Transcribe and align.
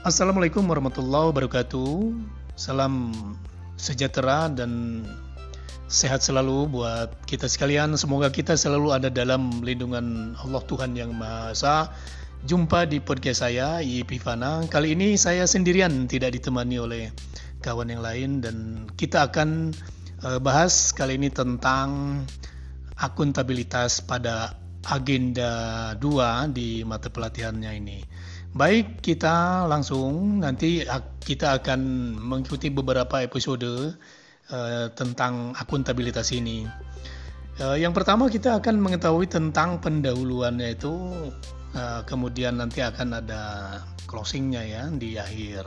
Assalamualaikum 0.00 0.64
warahmatullahi 0.64 1.28
wabarakatuh. 1.28 2.16
Salam 2.56 3.12
sejahtera 3.76 4.48
dan 4.48 5.04
sehat 5.92 6.24
selalu 6.24 6.72
buat 6.72 7.12
kita 7.28 7.44
sekalian. 7.44 7.92
Semoga 8.00 8.32
kita 8.32 8.56
selalu 8.56 8.96
ada 8.96 9.12
dalam 9.12 9.60
lindungan 9.60 10.32
Allah 10.40 10.64
Tuhan 10.64 10.96
Yang 10.96 11.12
Maha 11.12 11.52
Esa. 11.52 11.76
Jumpa 12.48 12.88
di 12.88 13.04
podcast 13.04 13.44
saya, 13.44 13.84
Ipivana. 13.84 14.64
Kali 14.72 14.96
ini 14.96 15.20
saya 15.20 15.44
sendirian, 15.44 16.08
tidak 16.08 16.32
ditemani 16.32 16.80
oleh 16.80 17.12
kawan 17.60 17.92
yang 17.92 18.00
lain 18.00 18.40
dan 18.40 18.56
kita 18.96 19.28
akan 19.28 19.76
uh, 20.24 20.40
bahas 20.40 20.96
kali 20.96 21.20
ini 21.20 21.28
tentang 21.28 22.24
akuntabilitas 22.96 24.00
pada 24.08 24.56
agenda 24.88 25.92
2 26.00 26.56
di 26.56 26.88
mata 26.88 27.12
pelatihannya 27.12 27.72
ini. 27.76 28.00
Baik, 28.50 28.98
kita 28.98 29.62
langsung 29.70 30.42
nanti 30.42 30.82
kita 31.22 31.62
akan 31.62 31.80
mengikuti 32.18 32.66
beberapa 32.66 33.22
episode 33.22 33.94
uh, 34.50 34.86
tentang 34.90 35.54
akuntabilitas 35.54 36.34
ini. 36.34 36.66
Uh, 37.62 37.78
yang 37.78 37.94
pertama 37.94 38.26
kita 38.26 38.58
akan 38.58 38.82
mengetahui 38.82 39.30
tentang 39.30 39.78
pendahuluannya 39.78 40.74
itu, 40.74 40.90
uh, 41.78 42.02
kemudian 42.10 42.58
nanti 42.58 42.82
akan 42.82 43.22
ada 43.22 43.42
closingnya 44.10 44.66
ya 44.66 44.82
di 44.90 45.14
akhir. 45.14 45.62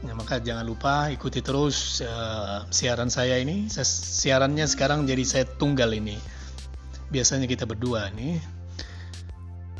Ya, 0.00 0.16
maka 0.16 0.40
jangan 0.40 0.64
lupa 0.64 1.12
ikuti 1.12 1.44
terus 1.44 2.00
uh, 2.00 2.64
siaran 2.72 3.12
saya 3.12 3.36
ini. 3.36 3.68
Siarannya 3.68 4.64
sekarang 4.64 5.04
jadi 5.04 5.20
saya 5.28 5.44
tunggal 5.60 5.92
ini. 5.92 6.16
Biasanya 7.12 7.44
kita 7.44 7.68
berdua 7.68 8.08
nih 8.16 8.55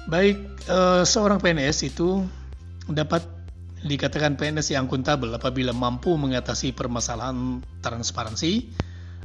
Baik, 0.07 0.39
uh, 0.71 1.03
seorang 1.03 1.43
PNS 1.43 1.91
itu 1.91 2.23
dapat 2.87 3.27
dikatakan 3.83 4.39
PNS 4.39 4.79
yang 4.79 4.87
akuntabel 4.87 5.35
apabila 5.35 5.75
mampu 5.75 6.15
mengatasi 6.15 6.71
permasalahan 6.71 7.59
transparansi, 7.83 8.71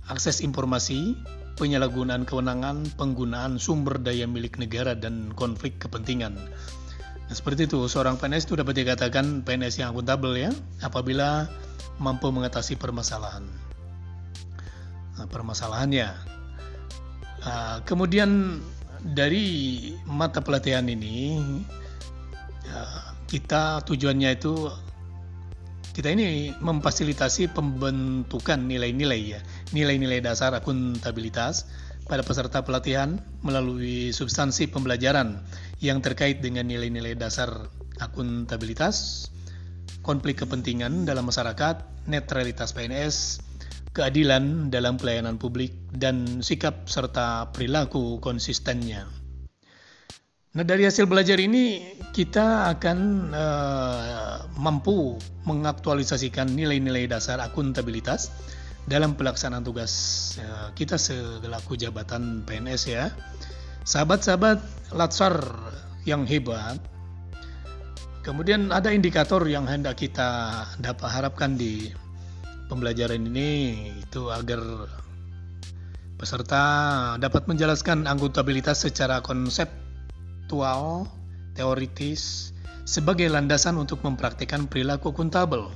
akses 0.09 0.41
informasi, 0.41 1.13
penyalahgunaan 1.61 2.25
kewenangan, 2.25 2.89
penggunaan 2.97 3.61
sumber 3.61 4.01
daya 4.01 4.25
milik 4.25 4.57
negara, 4.57 4.97
dan 4.97 5.29
konflik 5.37 5.77
kepentingan. 5.77 6.33
Nah, 7.29 7.35
seperti 7.37 7.69
itu, 7.69 7.85
seorang 7.85 8.17
PNS 8.17 8.49
itu 8.49 8.57
dapat 8.57 8.73
dikatakan 8.81 9.45
PNS 9.45 9.85
yang 9.85 9.93
akuntabel 9.93 10.33
ya, 10.33 10.51
apabila 10.81 11.45
mampu 12.01 12.33
mengatasi 12.33 12.81
permasalahan. 12.81 13.45
Nah, 15.13 15.29
permasalahannya. 15.29 16.09
Nah, 17.45 17.85
kemudian 17.85 18.57
dari 19.01 19.79
mata 20.05 20.45
pelatihan 20.45 20.85
ini 20.85 21.41
ya, 22.65 22.81
kita 23.25 23.81
tujuannya 23.85 24.29
itu 24.37 24.69
kita 25.91 26.07
ini 26.13 26.55
memfasilitasi 26.55 27.51
pembentukan 27.51 28.63
nilai-nilai 28.63 29.21
ya 29.35 29.39
nilai-nilai 29.75 30.23
dasar 30.23 30.55
akuntabilitas 30.55 31.67
pada 32.07 32.23
peserta 32.23 32.63
pelatihan 32.63 33.19
melalui 33.43 34.15
substansi 34.15 34.71
pembelajaran 34.71 35.41
yang 35.83 35.99
terkait 35.99 36.39
dengan 36.39 36.67
nilai-nilai 36.69 37.17
dasar 37.17 37.67
akuntabilitas 37.99 39.27
konflik 40.01 40.41
kepentingan 40.41 41.03
dalam 41.03 41.27
masyarakat 41.27 42.07
netralitas 42.09 42.73
PNS 42.73 43.15
keadilan 43.91 44.71
dalam 44.71 44.95
pelayanan 44.95 45.35
publik, 45.35 45.75
dan 45.91 46.39
sikap 46.39 46.87
serta 46.87 47.51
perilaku 47.51 48.23
konsistennya. 48.23 49.07
Nah, 50.51 50.67
dari 50.67 50.83
hasil 50.83 51.07
belajar 51.07 51.39
ini 51.39 51.95
kita 52.11 52.75
akan 52.75 53.31
uh, 53.31 54.35
mampu 54.59 55.15
mengaktualisasikan 55.47 56.51
nilai-nilai 56.51 57.07
dasar 57.07 57.39
akuntabilitas 57.39 58.35
dalam 58.83 59.15
pelaksanaan 59.15 59.63
tugas 59.63 59.91
uh, 60.43 60.75
kita 60.75 60.99
selaku 60.99 61.79
jabatan 61.79 62.43
PNS 62.43 62.83
ya. 62.91 63.07
Sahabat-sahabat 63.87 64.59
Latsar 64.91 65.39
yang 66.03 66.27
hebat. 66.27 66.83
Kemudian 68.21 68.75
ada 68.75 68.91
indikator 68.91 69.41
yang 69.47 69.65
hendak 69.65 69.97
kita 69.97 70.61
dapat 70.83 71.09
harapkan 71.09 71.55
di 71.55 71.89
pembelajaran 72.71 73.27
ini 73.27 73.91
itu 73.99 74.31
agar 74.31 74.87
peserta 76.15 76.63
dapat 77.19 77.43
menjelaskan 77.51 78.07
akuntabilitas 78.07 78.87
secara 78.87 79.19
konseptual, 79.19 81.11
teoritis, 81.51 82.55
sebagai 82.87 83.27
landasan 83.27 83.75
untuk 83.75 83.99
mempraktikkan 84.07 84.71
perilaku 84.71 85.11
akuntabel. 85.11 85.67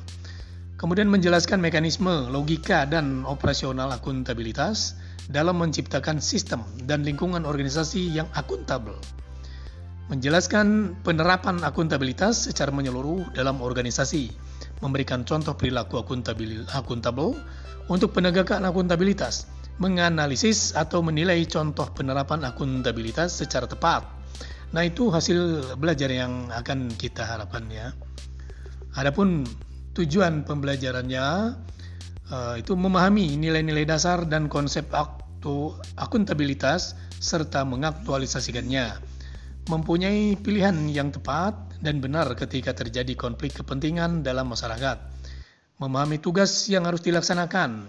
Kemudian 0.80 1.12
menjelaskan 1.12 1.60
mekanisme, 1.60 2.32
logika, 2.32 2.88
dan 2.88 3.28
operasional 3.28 3.92
akuntabilitas 3.92 4.96
dalam 5.28 5.60
menciptakan 5.60 6.24
sistem 6.24 6.64
dan 6.88 7.04
lingkungan 7.04 7.44
organisasi 7.44 8.08
yang 8.16 8.32
akuntabel. 8.40 8.96
Menjelaskan 10.08 10.96
penerapan 11.02 11.60
akuntabilitas 11.66 12.48
secara 12.48 12.70
menyeluruh 12.70 13.34
dalam 13.34 13.60
organisasi 13.60 14.45
memberikan 14.80 15.24
contoh 15.24 15.56
perilaku 15.56 16.00
akuntabel, 16.02 17.36
untuk 17.86 18.18
penegakan 18.18 18.66
akuntabilitas, 18.66 19.46
menganalisis 19.78 20.74
atau 20.74 21.03
menilai 21.06 21.44
contoh 21.46 21.86
penerapan 21.94 22.47
akuntabilitas 22.47 23.35
secara 23.38 23.69
tepat. 23.69 24.08
Nah, 24.74 24.84
itu 24.84 25.14
hasil 25.14 25.72
belajar 25.78 26.09
yang 26.12 26.50
akan 26.52 26.91
kita 26.96 27.24
harapkan 27.24 27.69
ya. 27.69 27.94
Adapun 28.96 29.46
tujuan 29.96 30.44
pembelajarannya 30.44 31.56
uh, 32.31 32.56
itu 32.59 32.74
memahami 32.75 33.40
nilai-nilai 33.40 33.88
dasar 33.88 34.24
dan 34.28 34.52
konsep 34.52 34.88
aktu 34.91 35.75
akuntabilitas 35.96 36.97
serta 37.22 37.64
mengaktualisasikannya. 37.64 38.96
Mempunyai 39.72 40.38
pilihan 40.40 40.75
yang 40.91 41.09
tepat 41.09 41.58
dan 41.84 42.00
benar 42.00 42.31
ketika 42.36 42.72
terjadi 42.72 43.16
konflik 43.16 43.56
kepentingan 43.56 44.24
dalam 44.24 44.52
masyarakat, 44.52 44.97
memahami 45.80 46.19
tugas 46.24 46.72
yang 46.72 46.88
harus 46.88 47.03
dilaksanakan, 47.03 47.84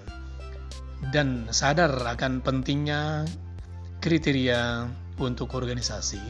dan 1.13 1.47
sadar 1.53 1.93
akan 1.93 2.41
pentingnya 2.43 3.29
kriteria 4.03 4.91
untuk 5.23 5.55
organisasi, 5.55 6.21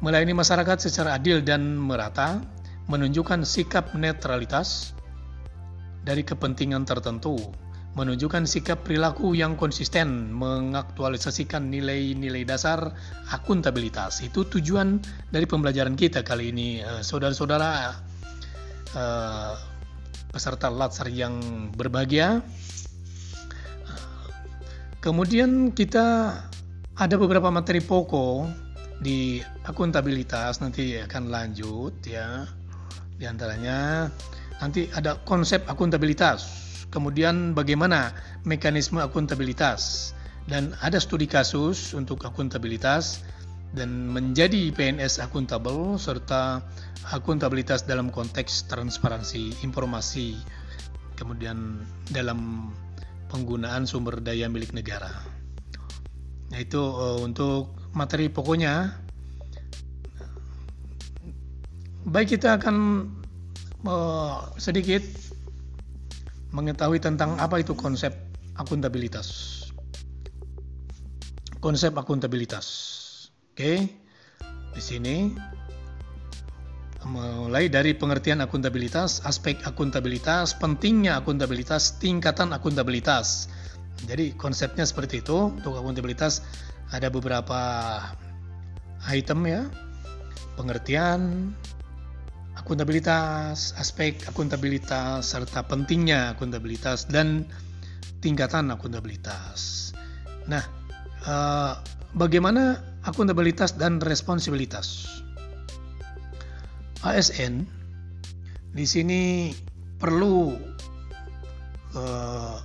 melayani 0.00 0.34
masyarakat 0.34 0.78
secara 0.88 1.18
adil 1.18 1.42
dan 1.42 1.76
merata, 1.76 2.40
menunjukkan 2.88 3.44
sikap 3.44 3.92
netralitas 3.92 4.96
dari 6.06 6.24
kepentingan 6.24 6.88
tertentu, 6.88 7.36
menunjukkan 7.98 8.46
sikap 8.46 8.86
perilaku 8.86 9.34
yang 9.34 9.58
konsisten, 9.58 10.30
mengaktualisasikan 10.30 11.66
nilai-nilai 11.66 12.46
dasar 12.46 12.94
akuntabilitas. 13.34 14.22
Itu 14.22 14.46
tujuan 14.46 15.02
dari 15.34 15.50
pembelajaran 15.50 15.98
kita 15.98 16.22
kali 16.22 16.54
ini, 16.54 16.78
eh, 16.78 17.02
saudara-saudara 17.02 17.98
uh, 18.94 19.52
peserta 20.30 20.70
Latsar 20.70 21.10
yang 21.10 21.34
berbahagia. 21.74 22.38
Kemudian 25.02 25.74
kita 25.74 26.38
ada 26.94 27.14
beberapa 27.18 27.50
materi 27.50 27.82
pokok 27.82 28.46
di 29.02 29.42
akuntabilitas 29.66 30.62
nanti 30.62 30.94
akan 31.02 31.34
lanjut 31.34 31.98
ya. 32.06 32.46
Di 33.18 33.26
antaranya 33.26 34.06
nanti 34.62 34.86
ada 34.94 35.18
konsep 35.26 35.66
akuntabilitas 35.66 36.67
kemudian 36.88 37.52
bagaimana 37.52 38.16
mekanisme 38.48 39.00
akuntabilitas 39.00 40.12
dan 40.48 40.72
ada 40.80 40.96
studi 40.96 41.28
kasus 41.28 41.92
untuk 41.92 42.24
akuntabilitas 42.24 43.20
dan 43.76 44.08
menjadi 44.08 44.72
PNS 44.72 45.20
akuntabel 45.20 46.00
serta 46.00 46.64
akuntabilitas 47.12 47.84
dalam 47.84 48.08
konteks 48.08 48.64
transparansi 48.72 49.60
informasi 49.60 50.40
kemudian 51.20 51.84
dalam 52.08 52.72
penggunaan 53.28 53.84
sumber 53.84 54.24
daya 54.24 54.48
milik 54.48 54.72
negara. 54.72 55.10
Nah 56.48 56.58
itu 56.62 56.80
uh, 56.80 57.20
untuk 57.20 57.76
materi 57.92 58.32
pokoknya. 58.32 59.04
Baik 62.08 62.40
kita 62.40 62.56
akan 62.56 63.04
uh, 63.84 64.48
sedikit 64.56 65.04
mengetahui 66.52 67.02
tentang 67.02 67.36
apa 67.36 67.60
itu 67.60 67.76
konsep 67.76 68.14
akuntabilitas. 68.56 69.60
Konsep 71.58 71.92
akuntabilitas. 71.98 72.66
Oke. 73.52 73.90
Di 74.72 74.82
sini 74.82 75.34
mulai 77.08 77.72
dari 77.72 77.96
pengertian 77.96 78.44
akuntabilitas, 78.44 79.24
aspek 79.24 79.64
akuntabilitas, 79.64 80.54
pentingnya 80.60 81.18
akuntabilitas, 81.18 81.96
tingkatan 81.98 82.52
akuntabilitas. 82.52 83.48
Jadi 84.06 84.38
konsepnya 84.38 84.86
seperti 84.86 85.24
itu. 85.24 85.50
Untuk 85.50 85.74
akuntabilitas 85.74 86.46
ada 86.94 87.10
beberapa 87.10 87.58
item 89.10 89.46
ya. 89.46 89.62
Pengertian 90.54 91.50
akuntabilitas, 92.68 93.72
aspek 93.80 94.28
akuntabilitas 94.28 95.24
serta 95.24 95.64
pentingnya 95.64 96.36
akuntabilitas 96.36 97.08
dan 97.08 97.48
tingkatan 98.20 98.68
akuntabilitas. 98.68 99.96
Nah, 100.44 100.60
eh, 101.24 101.72
bagaimana 102.12 102.76
akuntabilitas 103.08 103.80
dan 103.80 104.04
responsibilitas? 104.04 105.08
ASN 107.00 107.64
di 108.74 108.84
sini 108.84 109.54
perlu 109.96 110.50
uh, 111.94 112.58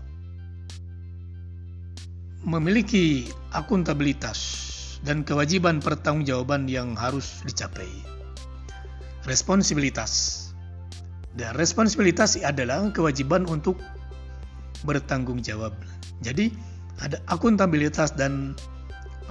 memiliki 2.43 3.29
akuntabilitas 3.53 4.39
dan 5.05 5.21
kewajiban 5.21 5.79
pertanggungjawaban 5.79 6.65
yang 6.65 6.97
harus 6.97 7.45
dicapai. 7.45 8.12
Responsibilitas 9.23 10.43
dan 11.33 11.55
responsibilitas 11.57 12.37
adalah 12.37 12.85
kewajiban 12.93 13.49
untuk 13.49 13.79
bertanggung 14.85 15.41
jawab. 15.41 15.73
Jadi 16.21 16.53
ada 17.01 17.17
akuntabilitas 17.25 18.13
dan 18.13 18.53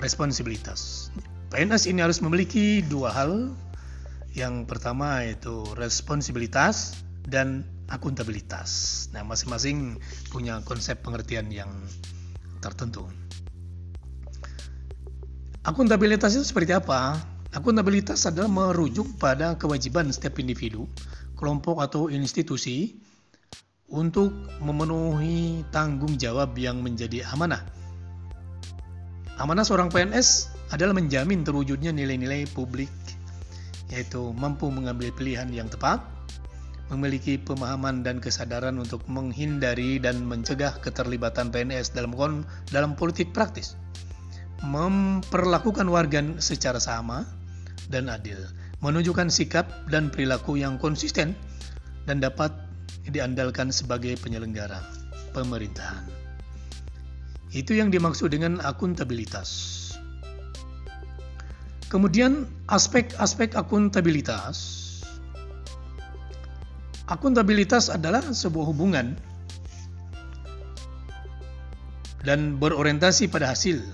responsibilitas. 0.01 1.13
PNS 1.53 1.87
ini 1.87 2.01
harus 2.03 2.19
memiliki 2.25 2.83
dua 2.83 3.13
hal. 3.13 3.53
Yang 4.33 4.65
pertama 4.65 5.29
yaitu 5.29 5.61
responsibilitas 5.77 6.97
dan 7.29 7.69
akuntabilitas. 7.93 9.07
Nah, 9.13 9.21
masing-masing 9.29 10.01
punya 10.33 10.65
konsep 10.65 11.05
pengertian 11.05 11.53
yang 11.53 11.69
tertentu. 12.65 13.05
Akuntabilitas 15.63 16.33
itu 16.33 16.49
seperti 16.49 16.73
apa? 16.73 17.21
Akuntabilitas 17.53 18.25
adalah 18.25 18.49
merujuk 18.49 19.21
pada 19.21 19.61
kewajiban 19.61 20.09
setiap 20.09 20.41
individu, 20.41 20.89
kelompok 21.37 21.85
atau 21.85 22.09
institusi 22.09 22.97
untuk 23.93 24.33
memenuhi 24.65 25.61
tanggung 25.69 26.17
jawab 26.17 26.57
yang 26.57 26.81
menjadi 26.81 27.29
amanah. 27.29 27.61
Amanah 29.37 29.69
seorang 29.69 29.93
PNS 29.93 30.49
adalah 30.73 30.97
menjamin 30.97 31.45
terwujudnya 31.45 31.93
nilai-nilai 31.93 32.49
publik, 32.57 32.89
yaitu 33.93 34.33
mampu 34.33 34.73
mengambil 34.73 35.13
pilihan 35.13 35.53
yang 35.53 35.69
tepat, 35.69 36.01
memiliki 36.89 37.37
pemahaman 37.37 38.01
dan 38.01 38.17
kesadaran 38.17 38.81
untuk 38.81 39.05
menghindari 39.13 40.01
dan 40.01 40.25
mencegah 40.25 40.81
keterlibatan 40.81 41.53
PNS 41.53 41.93
dalam 41.93 42.17
dalam 42.73 42.97
politik 42.97 43.37
praktis, 43.37 43.77
memperlakukan 44.65 45.85
warga 45.93 46.25
secara 46.41 46.81
sama 46.81 47.42
dan 47.93 48.09
adil, 48.09 48.41
menunjukkan 48.81 49.29
sikap 49.29 49.69
dan 49.93 50.09
perilaku 50.09 50.57
yang 50.57 50.81
konsisten 50.81 51.37
dan 52.09 52.19
dapat 52.25 52.51
diandalkan 53.07 53.69
sebagai 53.69 54.17
penyelenggara 54.19 54.81
pemerintahan. 55.37 56.09
Itu 57.53 57.77
yang 57.77 57.93
dimaksud 57.93 58.33
dengan 58.33 58.65
akuntabilitas. 58.65 59.79
Kemudian 61.93 62.49
aspek-aspek 62.73 63.53
akuntabilitas. 63.53 64.81
Akuntabilitas 67.05 67.93
adalah 67.93 68.25
sebuah 68.25 68.73
hubungan 68.73 69.13
dan 72.25 72.57
berorientasi 72.57 73.29
pada 73.29 73.53
hasil. 73.53 73.85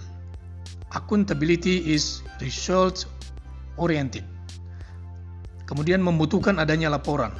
Accountability 0.94 1.90
is 1.90 2.22
result 2.38 3.10
oriented. 3.78 4.26
Kemudian 5.64 6.00
membutuhkan 6.00 6.58
adanya 6.58 6.88
laporan 6.92 7.32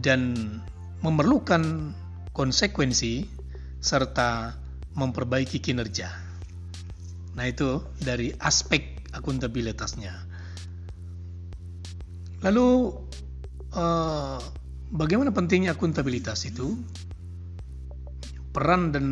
dan 0.00 0.34
memerlukan 1.00 1.92
konsekuensi 2.34 3.28
serta 3.80 4.56
memperbaiki 4.96 5.60
kinerja. 5.60 6.08
Nah, 7.34 7.44
itu 7.50 7.82
dari 8.00 8.30
aspek 8.38 9.10
akuntabilitasnya. 9.10 10.14
Lalu 12.44 12.68
eh, 13.74 14.38
bagaimana 14.94 15.34
pentingnya 15.34 15.74
akuntabilitas 15.74 16.46
itu? 16.46 16.78
Peran 18.54 18.94
dan 18.94 19.06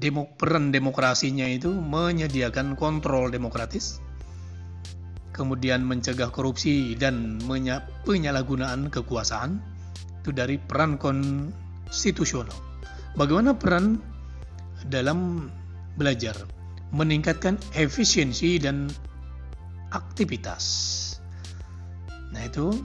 demo, 0.00 0.32
peran 0.34 0.72
demokrasinya 0.72 1.44
itu 1.44 1.68
menyediakan 1.70 2.74
kontrol 2.74 3.28
demokratis 3.28 4.00
kemudian 5.40 5.86
mencegah 5.88 6.28
korupsi 6.28 6.92
dan 7.00 7.40
penyalahgunaan 8.04 8.92
kekuasaan 8.92 9.56
itu 10.20 10.36
dari 10.36 10.60
peran 10.60 11.00
konstitusional. 11.00 12.52
Bagaimana 13.16 13.56
peran 13.56 13.96
dalam 14.92 15.48
belajar 15.96 16.36
meningkatkan 16.92 17.56
efisiensi 17.72 18.60
dan 18.60 18.92
aktivitas. 19.96 20.64
Nah, 22.36 22.44
itu 22.44 22.76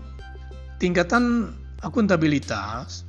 tingkatan 0.80 1.54
akuntabilitas 1.84 3.04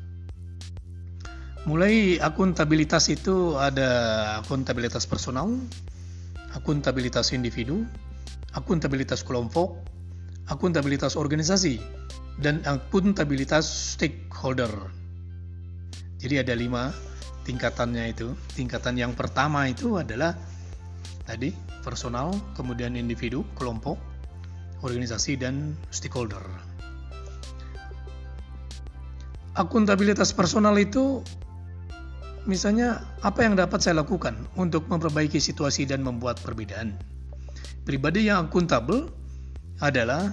mulai 1.66 2.22
akuntabilitas 2.22 3.10
itu 3.10 3.58
ada 3.58 3.90
akuntabilitas 4.38 5.02
personal, 5.04 5.50
akuntabilitas 6.54 7.34
individu, 7.34 7.82
akuntabilitas 8.54 9.26
kelompok, 9.26 9.74
akuntabilitas 10.46 11.18
organisasi, 11.18 11.82
dan 12.38 12.62
akuntabilitas 12.62 13.98
stakeholder. 13.98 14.70
Jadi 16.22 16.38
ada 16.38 16.54
lima 16.54 16.94
tingkatannya 17.42 18.14
itu. 18.14 18.30
Tingkatan 18.54 18.94
yang 18.94 19.12
pertama 19.18 19.66
itu 19.66 19.98
adalah 19.98 20.38
tadi 21.26 21.50
personal, 21.82 22.30
kemudian 22.54 22.94
individu, 22.94 23.42
kelompok, 23.58 23.98
organisasi, 24.86 25.34
dan 25.34 25.74
stakeholder. 25.90 26.42
Akuntabilitas 29.56 30.30
personal 30.30 30.76
itu 30.76 31.26
misalnya 32.46 33.02
apa 33.20 33.42
yang 33.42 33.58
dapat 33.58 33.82
saya 33.82 34.00
lakukan 34.00 34.34
untuk 34.54 34.86
memperbaiki 34.86 35.42
situasi 35.42 35.84
dan 35.84 36.02
membuat 36.06 36.38
perbedaan. 36.40 36.94
Pribadi 37.86 38.26
yang 38.26 38.50
akuntabel 38.50 39.10
adalah 39.78 40.32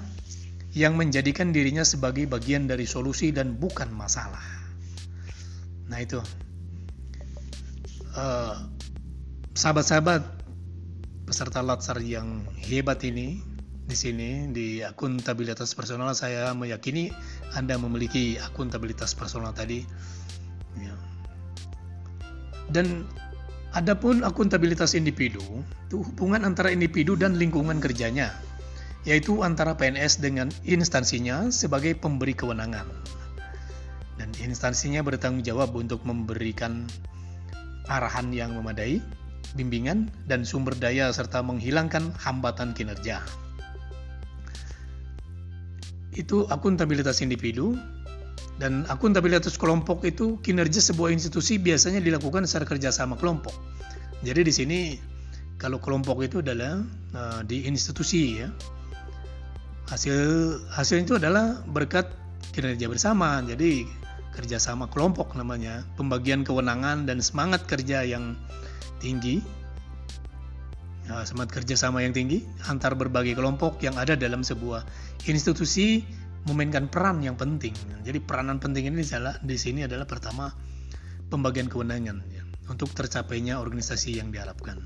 yang 0.74 0.98
menjadikan 0.98 1.54
dirinya 1.54 1.86
sebagai 1.86 2.26
bagian 2.26 2.66
dari 2.66 2.90
solusi 2.90 3.30
dan 3.30 3.58
bukan 3.62 3.94
masalah. 3.94 4.42
Nah 5.86 6.00
itu, 6.02 6.18
uh, 8.18 8.58
sahabat-sahabat 9.54 10.26
peserta 11.30 11.62
latsar 11.62 12.02
yang 12.02 12.42
hebat 12.66 13.06
ini 13.06 13.38
di 13.84 13.96
sini 14.00 14.50
di 14.50 14.80
akuntabilitas 14.80 15.76
personal 15.76 16.16
saya 16.16 16.56
meyakini 16.56 17.12
Anda 17.54 17.76
memiliki 17.78 18.40
akuntabilitas 18.40 19.14
personal 19.14 19.54
tadi. 19.54 19.86
Dan 22.72 23.08
Adapun 23.74 24.22
akuntabilitas 24.22 24.94
individu, 24.94 25.42
itu 25.90 26.06
hubungan 26.06 26.46
antara 26.46 26.70
individu 26.70 27.18
dan 27.18 27.42
lingkungan 27.42 27.82
kerjanya, 27.82 28.30
yaitu 29.02 29.42
antara 29.42 29.74
PNS 29.74 30.22
dengan 30.22 30.54
instansinya 30.62 31.50
sebagai 31.50 31.98
pemberi 31.98 32.38
kewenangan. 32.38 32.86
Dan 34.22 34.30
instansinya 34.46 35.02
bertanggung 35.02 35.42
jawab 35.42 35.74
untuk 35.74 36.06
memberikan 36.06 36.86
arahan 37.90 38.30
yang 38.30 38.54
memadai, 38.54 39.02
bimbingan, 39.58 40.14
dan 40.30 40.46
sumber 40.46 40.78
daya 40.78 41.10
serta 41.10 41.42
menghilangkan 41.42 42.14
hambatan 42.22 42.78
kinerja. 42.78 43.26
Itu 46.14 46.46
akuntabilitas 46.46 47.26
individu, 47.26 47.74
dan 48.62 48.86
akuntabilitas 48.86 49.58
kelompok 49.58 50.06
itu 50.06 50.38
kinerja 50.40 50.80
sebuah 50.80 51.10
institusi 51.10 51.58
biasanya 51.58 52.00
dilakukan 52.00 52.46
secara 52.46 52.70
kerjasama 52.70 53.18
kelompok. 53.18 53.54
Jadi 54.22 54.42
di 54.46 54.54
sini 54.54 54.80
kalau 55.58 55.82
kelompok 55.82 56.22
itu 56.24 56.40
adalah 56.46 56.80
uh, 57.18 57.42
di 57.44 57.66
institusi 57.66 58.40
ya. 58.46 58.50
Hasil 59.90 60.16
hasil 60.72 61.04
itu 61.04 61.20
adalah 61.20 61.60
berkat 61.68 62.08
kinerja 62.56 62.88
bersama. 62.88 63.42
Jadi 63.44 63.84
kerjasama 64.34 64.90
kelompok 64.90 65.38
namanya, 65.38 65.86
pembagian 66.00 66.42
kewenangan 66.42 67.06
dan 67.06 67.22
semangat 67.22 67.66
kerja 67.70 68.02
yang 68.06 68.38
tinggi. 68.98 69.44
Nah, 71.04 71.28
semangat 71.28 71.62
kerjasama 71.62 72.00
yang 72.00 72.16
tinggi 72.16 72.48
antar 72.72 72.96
berbagai 72.96 73.36
kelompok 73.36 73.84
yang 73.84 74.00
ada 74.00 74.16
dalam 74.16 74.40
sebuah 74.40 74.88
institusi 75.28 76.08
memainkan 76.48 76.92
peran 76.92 77.24
yang 77.24 77.40
penting. 77.40 77.74
Jadi 78.04 78.20
peranan 78.20 78.60
penting 78.60 78.92
ini 78.92 79.04
adalah 79.04 79.40
di 79.40 79.56
sini 79.56 79.88
adalah 79.88 80.04
pertama 80.04 80.52
pembagian 81.32 81.72
kewenangan 81.72 82.20
ya, 82.30 82.44
untuk 82.68 82.92
tercapainya 82.92 83.64
organisasi 83.64 84.20
yang 84.20 84.30
diharapkan. 84.30 84.80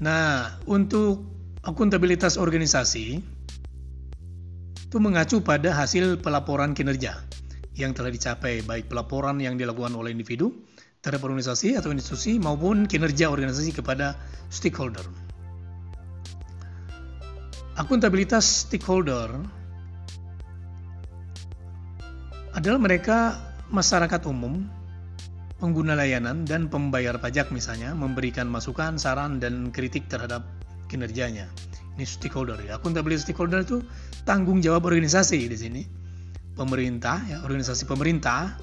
Nah, 0.00 0.56
untuk 0.64 1.28
akuntabilitas 1.60 2.40
organisasi 2.40 3.20
itu 4.90 4.96
mengacu 4.98 5.44
pada 5.44 5.76
hasil 5.76 6.18
pelaporan 6.18 6.72
kinerja 6.72 7.20
yang 7.76 7.92
telah 7.92 8.10
dicapai, 8.10 8.64
baik 8.64 8.88
pelaporan 8.90 9.38
yang 9.38 9.54
dilakukan 9.54 9.92
oleh 9.94 10.12
individu 10.12 10.66
terhadap 11.00 11.24
organisasi 11.24 11.80
atau 11.80 11.92
institusi 11.94 12.36
maupun 12.36 12.84
kinerja 12.84 13.32
organisasi 13.32 13.72
kepada 13.72 14.20
stakeholder. 14.52 15.29
Akuntabilitas 17.80 18.68
stakeholder 18.68 19.40
adalah 22.52 22.76
mereka 22.76 23.40
masyarakat 23.72 24.20
umum, 24.28 24.68
pengguna 25.56 25.96
layanan, 25.96 26.44
dan 26.44 26.68
pembayar 26.68 27.16
pajak 27.16 27.48
misalnya 27.48 27.96
memberikan 27.96 28.52
masukan, 28.52 29.00
saran, 29.00 29.40
dan 29.40 29.72
kritik 29.72 30.12
terhadap 30.12 30.44
kinerjanya. 30.92 31.48
Ini 31.96 32.04
stakeholder 32.04 32.60
ya. 32.60 32.76
Akuntabilitas 32.76 33.24
stakeholder 33.24 33.64
itu 33.64 33.80
tanggung 34.28 34.60
jawab 34.60 34.84
organisasi 34.84 35.40
di 35.48 35.56
sini 35.56 35.82
pemerintah, 36.52 37.24
ya, 37.32 37.40
organisasi 37.40 37.88
pemerintah 37.88 38.60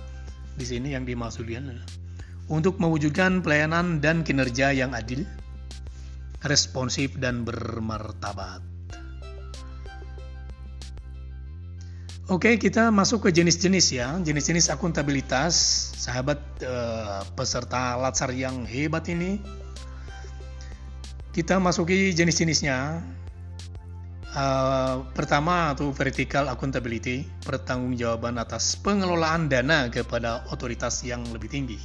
di 0.53 0.65
sini 0.69 0.93
yang 0.93 1.09
dimaksudkan 1.09 1.73
untuk 2.53 2.77
mewujudkan 2.77 3.41
pelayanan 3.41 3.97
dan 3.97 4.21
kinerja 4.21 4.77
yang 4.77 4.93
adil, 4.93 5.25
responsif 6.45 7.17
dan 7.17 7.41
bermartabat. 7.41 8.76
Oke, 12.27 12.59
kita 12.59 12.91
masuk 12.91 13.23
ke 13.23 13.39
jenis-jenis 13.39 13.87
ya, 13.95 14.11
jenis-jenis 14.19 14.67
akuntabilitas, 14.75 15.55
sahabat 15.95 16.35
eh, 16.59 17.23
peserta 17.39 17.95
latsar 17.95 18.35
yang 18.35 18.67
hebat 18.67 19.07
ini. 19.07 19.39
Kita 21.31 21.55
masuki 21.55 22.11
jenis-jenisnya. 22.11 22.99
Uh, 24.37 25.07
pertama 25.17 25.73
itu 25.73 25.89
vertical 25.95 26.51
accountability, 26.51 27.25
pertanggungjawaban 27.41 28.37
atas 28.37 28.77
pengelolaan 28.77 29.49
dana 29.49 29.89
kepada 29.89 30.45
otoritas 30.53 31.01
yang 31.01 31.25
lebih 31.33 31.49
tinggi. 31.49 31.79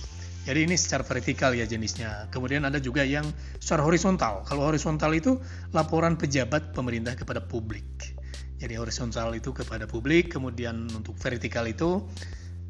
Jadi 0.44 0.68
ini 0.68 0.76
secara 0.76 1.06
vertikal 1.06 1.54
ya 1.54 1.64
jenisnya. 1.64 2.28
Kemudian 2.28 2.66
ada 2.66 2.82
juga 2.82 3.06
yang 3.06 3.24
secara 3.56 3.86
horizontal. 3.86 4.44
Kalau 4.44 4.68
horizontal 4.68 5.14
itu 5.16 5.38
laporan 5.70 6.18
pejabat 6.18 6.74
pemerintah 6.76 7.16
kepada 7.16 7.40
publik. 7.40 8.20
Jadi 8.62 8.78
horizontal 8.78 9.34
itu 9.34 9.50
kepada 9.50 9.90
publik, 9.90 10.38
kemudian 10.38 10.86
untuk 10.94 11.18
vertikal 11.18 11.66
itu 11.66 11.98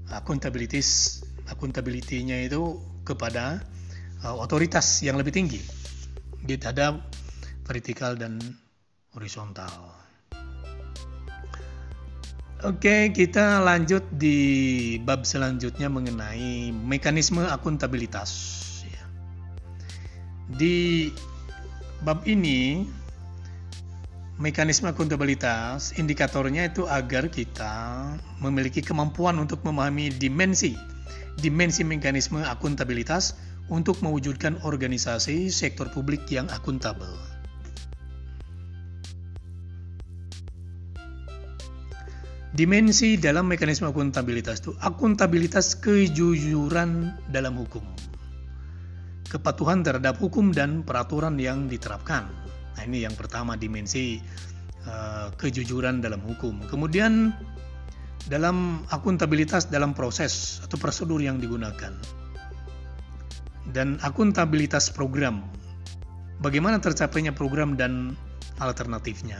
akuntabilitas 0.08 1.20
akuntabilitinya 1.52 2.40
itu 2.40 2.80
kepada 3.04 3.60
uh, 4.24 4.40
otoritas 4.40 5.04
yang 5.04 5.20
lebih 5.20 5.36
tinggi. 5.36 5.60
Gitu 6.48 6.64
ada 6.64 6.96
vertikal 7.68 8.16
dan 8.16 8.40
horizontal. 9.12 10.00
Oke, 12.64 13.12
kita 13.12 13.60
lanjut 13.60 14.06
di 14.16 14.38
bab 15.02 15.28
selanjutnya 15.28 15.92
mengenai 15.92 16.72
mekanisme 16.72 17.44
akuntabilitas. 17.44 18.64
Di 20.52 21.08
bab 22.00 22.22
ini, 22.24 22.86
mekanisme 24.40 24.88
akuntabilitas, 24.88 25.96
indikatornya 26.00 26.72
itu 26.72 26.88
agar 26.88 27.28
kita 27.28 28.16
memiliki 28.40 28.80
kemampuan 28.80 29.36
untuk 29.36 29.60
memahami 29.66 30.08
dimensi, 30.08 30.72
dimensi 31.40 31.84
mekanisme 31.84 32.40
akuntabilitas 32.40 33.36
untuk 33.68 34.00
mewujudkan 34.00 34.60
organisasi 34.64 35.52
sektor 35.52 35.92
publik 35.92 36.24
yang 36.32 36.48
akuntabel. 36.48 37.12
Dimensi 42.52 43.16
dalam 43.16 43.48
mekanisme 43.48 43.88
akuntabilitas 43.88 44.60
itu 44.60 44.76
akuntabilitas 44.84 45.72
kejujuran 45.80 47.16
dalam 47.32 47.56
hukum. 47.56 47.80
Kepatuhan 49.24 49.80
terhadap 49.80 50.20
hukum 50.20 50.52
dan 50.52 50.84
peraturan 50.84 51.40
yang 51.40 51.64
diterapkan. 51.64 52.41
Nah, 52.76 52.82
ini 52.88 53.04
yang 53.04 53.14
pertama 53.14 53.54
dimensi 53.54 54.18
uh, 54.86 55.30
kejujuran 55.36 56.00
dalam 56.00 56.22
hukum. 56.24 56.64
Kemudian 56.66 57.34
dalam 58.26 58.86
akuntabilitas 58.90 59.66
dalam 59.66 59.94
proses 59.94 60.62
atau 60.62 60.78
prosedur 60.78 61.18
yang 61.18 61.42
digunakan. 61.42 61.94
Dan 63.72 63.98
akuntabilitas 64.02 64.90
program. 64.90 65.46
Bagaimana 66.42 66.82
tercapainya 66.82 67.30
program 67.30 67.78
dan 67.78 68.18
alternatifnya 68.58 69.38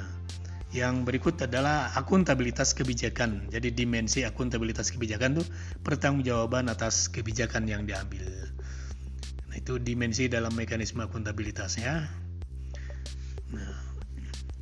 yang 0.73 1.05
berikut 1.05 1.37
adalah 1.45 1.93
akuntabilitas 1.93 2.73
kebijakan. 2.73 3.53
Jadi 3.53 3.77
dimensi 3.77 4.25
akuntabilitas 4.25 4.89
kebijakan 4.89 5.37
itu 5.37 5.45
pertanggungjawaban 5.85 6.73
atas 6.73 7.12
kebijakan 7.12 7.69
yang 7.69 7.85
diambil. 7.85 8.25
Nah, 9.53 9.57
itu 9.61 9.77
dimensi 9.77 10.33
dalam 10.33 10.57
mekanisme 10.57 11.05
akuntabilitasnya. 11.05 12.22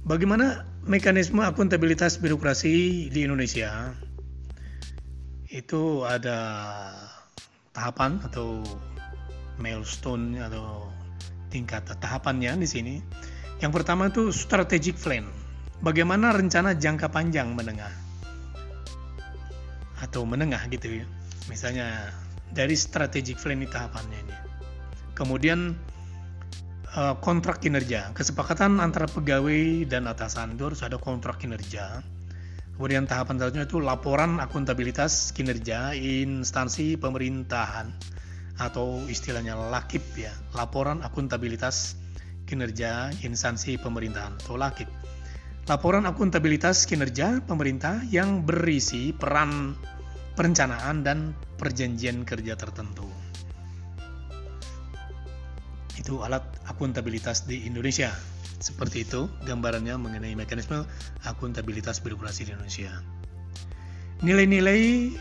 Bagaimana 0.05 0.65
mekanisme 0.89 1.45
akuntabilitas 1.45 2.19
birokrasi 2.19 3.07
di 3.13 3.21
Indonesia? 3.23 3.93
Itu 5.51 6.07
ada 6.07 6.39
tahapan 7.77 8.23
atau 8.25 8.65
milestone 9.61 10.41
atau 10.41 10.89
tingkat 11.53 11.85
tahapannya 11.87 12.59
di 12.59 12.69
sini. 12.69 12.95
Yang 13.61 13.73
pertama 13.83 14.09
itu 14.09 14.33
strategic 14.33 14.97
plan 14.97 15.29
bagaimana 15.81 16.37
rencana 16.37 16.77
jangka 16.77 17.09
panjang 17.09 17.57
menengah 17.57 17.93
atau 20.01 20.25
menengah 20.25 20.61
gitu 20.73 21.05
ya 21.05 21.07
misalnya 21.49 22.13
dari 22.53 22.77
strategic 22.77 23.41
plan 23.41 23.61
tahapannya 23.65 24.19
ini 24.21 24.37
kemudian 25.17 25.77
uh, 26.97 27.15
kontrak 27.23 27.63
kinerja. 27.63 28.11
Kesepakatan 28.17 28.83
antara 28.83 29.07
pegawai 29.07 29.87
dan 29.87 30.11
atasan 30.11 30.59
itu 30.59 30.71
harus 30.71 30.83
ada 30.83 30.99
kontrak 30.99 31.39
kinerja. 31.43 32.03
Kemudian 32.75 33.05
tahapan 33.05 33.37
selanjutnya 33.37 33.69
itu 33.69 33.79
laporan 33.79 34.41
akuntabilitas 34.41 35.37
kinerja 35.37 35.93
instansi 35.93 36.97
pemerintahan 36.97 37.93
atau 38.57 39.05
istilahnya 39.05 39.57
lakip 39.69 40.01
ya 40.17 40.33
laporan 40.57 41.05
akuntabilitas 41.05 41.97
kinerja 42.49 43.13
instansi 43.21 43.77
pemerintahan 43.77 44.41
atau 44.41 44.57
lakip. 44.57 44.89
Laporan 45.69 46.09
akuntabilitas 46.09 46.89
kinerja 46.89 47.45
pemerintah 47.45 48.01
yang 48.09 48.49
berisi 48.49 49.13
peran 49.13 49.77
perencanaan 50.35 51.05
dan 51.05 51.37
perjanjian 51.61 52.25
kerja 52.25 52.57
tertentu. 52.57 53.20
Itu 56.01 56.25
alat 56.25 56.43
akuntabilitas 56.65 57.45
di 57.45 57.69
Indonesia. 57.69 58.09
Seperti 58.61 59.05
itu 59.05 59.29
gambarannya 59.45 60.01
mengenai 60.01 60.33
mekanisme 60.33 60.89
akuntabilitas 61.29 62.01
birokrasi 62.01 62.49
di 62.49 62.57
Indonesia. 62.57 62.93
Nilai-nilai 64.25 65.13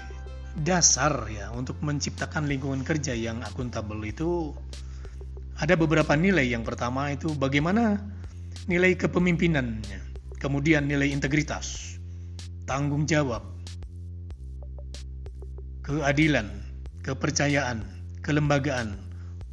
dasar 0.64 1.28
ya 1.28 1.52
untuk 1.52 1.80
menciptakan 1.84 2.48
lingkungan 2.48 2.88
kerja 2.88 3.12
yang 3.16 3.44
akuntabel 3.44 4.00
itu 4.08 4.56
ada 5.60 5.76
beberapa 5.76 6.16
nilai. 6.16 6.48
Yang 6.48 6.64
pertama 6.72 7.12
itu 7.12 7.32
bagaimana 7.36 8.00
nilai 8.68 8.96
kepemimpinannya 8.96 10.10
kemudian 10.40 10.88
nilai 10.88 11.12
integritas, 11.12 12.00
tanggung 12.64 13.04
jawab, 13.04 13.44
keadilan, 15.84 16.48
kepercayaan, 17.04 17.84
kelembagaan, 18.24 18.96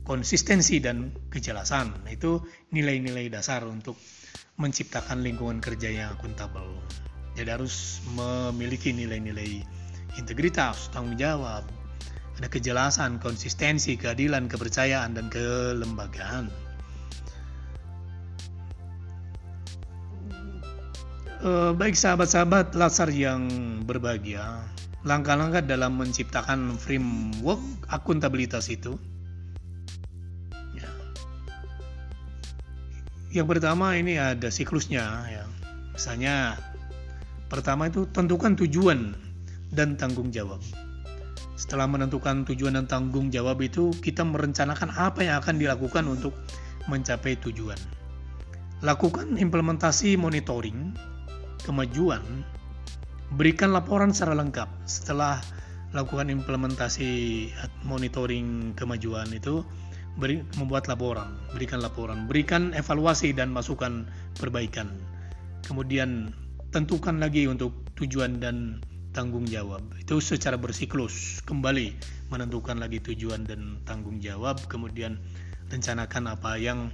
konsistensi 0.07 0.79
dan 0.79 1.11
kejelasan. 1.29 2.07
Itu 2.07 2.47
nilai-nilai 2.71 3.27
dasar 3.29 3.67
untuk 3.67 3.99
menciptakan 4.57 5.21
lingkungan 5.21 5.59
kerja 5.61 5.91
yang 5.93 6.15
akuntabel. 6.17 6.79
Jadi 7.37 7.51
harus 7.53 8.01
memiliki 8.17 8.97
nilai-nilai 8.97 9.61
integritas, 10.17 10.89
tanggung 10.89 11.21
jawab, 11.21 11.69
ada 12.41 12.49
kejelasan, 12.49 13.21
konsistensi, 13.21 14.01
keadilan, 14.01 14.49
kepercayaan 14.49 15.13
dan 15.13 15.29
kelembagaan. 15.29 16.49
Uh, 21.45 21.77
baik 21.77 21.93
sahabat-sahabat 21.93 22.73
laser 22.73 23.13
yang 23.13 23.45
berbahagia, 23.85 24.65
langkah-langkah 25.05 25.61
dalam 25.61 26.01
menciptakan 26.01 26.81
framework 26.81 27.61
akuntabilitas 27.93 28.73
itu. 28.73 28.97
Yang 33.37 33.53
pertama 33.53 33.93
ini 33.93 34.17
ada 34.17 34.49
siklusnya, 34.49 35.05
ya. 35.29 35.45
Misalnya, 35.93 36.57
pertama 37.53 37.85
itu 37.93 38.09
tentukan 38.09 38.57
tujuan 38.57 39.13
dan 39.77 40.01
tanggung 40.01 40.33
jawab. 40.33 40.57
Setelah 41.53 41.85
menentukan 41.85 42.49
tujuan 42.49 42.81
dan 42.81 42.89
tanggung 42.89 43.29
jawab 43.29 43.61
itu, 43.61 43.93
kita 44.01 44.25
merencanakan 44.25 44.89
apa 44.89 45.21
yang 45.21 45.37
akan 45.45 45.61
dilakukan 45.61 46.09
untuk 46.09 46.33
mencapai 46.89 47.37
tujuan. 47.45 47.77
Lakukan 48.81 49.37
implementasi 49.37 50.17
monitoring 50.17 50.97
kemajuan. 51.61 52.25
Berikan 53.37 53.77
laporan 53.77 54.17
secara 54.17 54.33
lengkap 54.33 54.89
setelah 54.89 55.45
lakukan 55.93 56.33
implementasi 56.33 57.53
monitoring 57.85 58.73
kemajuan 58.73 59.29
itu 59.29 59.61
beri, 60.17 60.41
membuat 60.57 60.89
laporan, 60.89 61.37
berikan 61.53 61.81
laporan, 61.85 62.25
berikan 62.25 62.73
evaluasi 62.73 63.37
dan 63.37 63.53
masukan 63.53 64.09
perbaikan. 64.37 64.89
Kemudian 65.65 66.33
tentukan 66.73 67.21
lagi 67.21 67.49
untuk 67.49 67.73
tujuan 67.97 68.41
dan 68.41 68.81
tanggung 69.17 69.49
jawab. 69.49 69.81
Itu 69.97 70.21
secara 70.21 70.61
bersiklus 70.61 71.41
kembali 71.49 71.97
menentukan 72.29 72.77
lagi 72.77 73.01
tujuan 73.01 73.49
dan 73.49 73.81
tanggung 73.89 74.21
jawab, 74.21 74.61
kemudian 74.69 75.17
rencanakan 75.73 76.37
apa 76.37 76.61
yang 76.61 76.93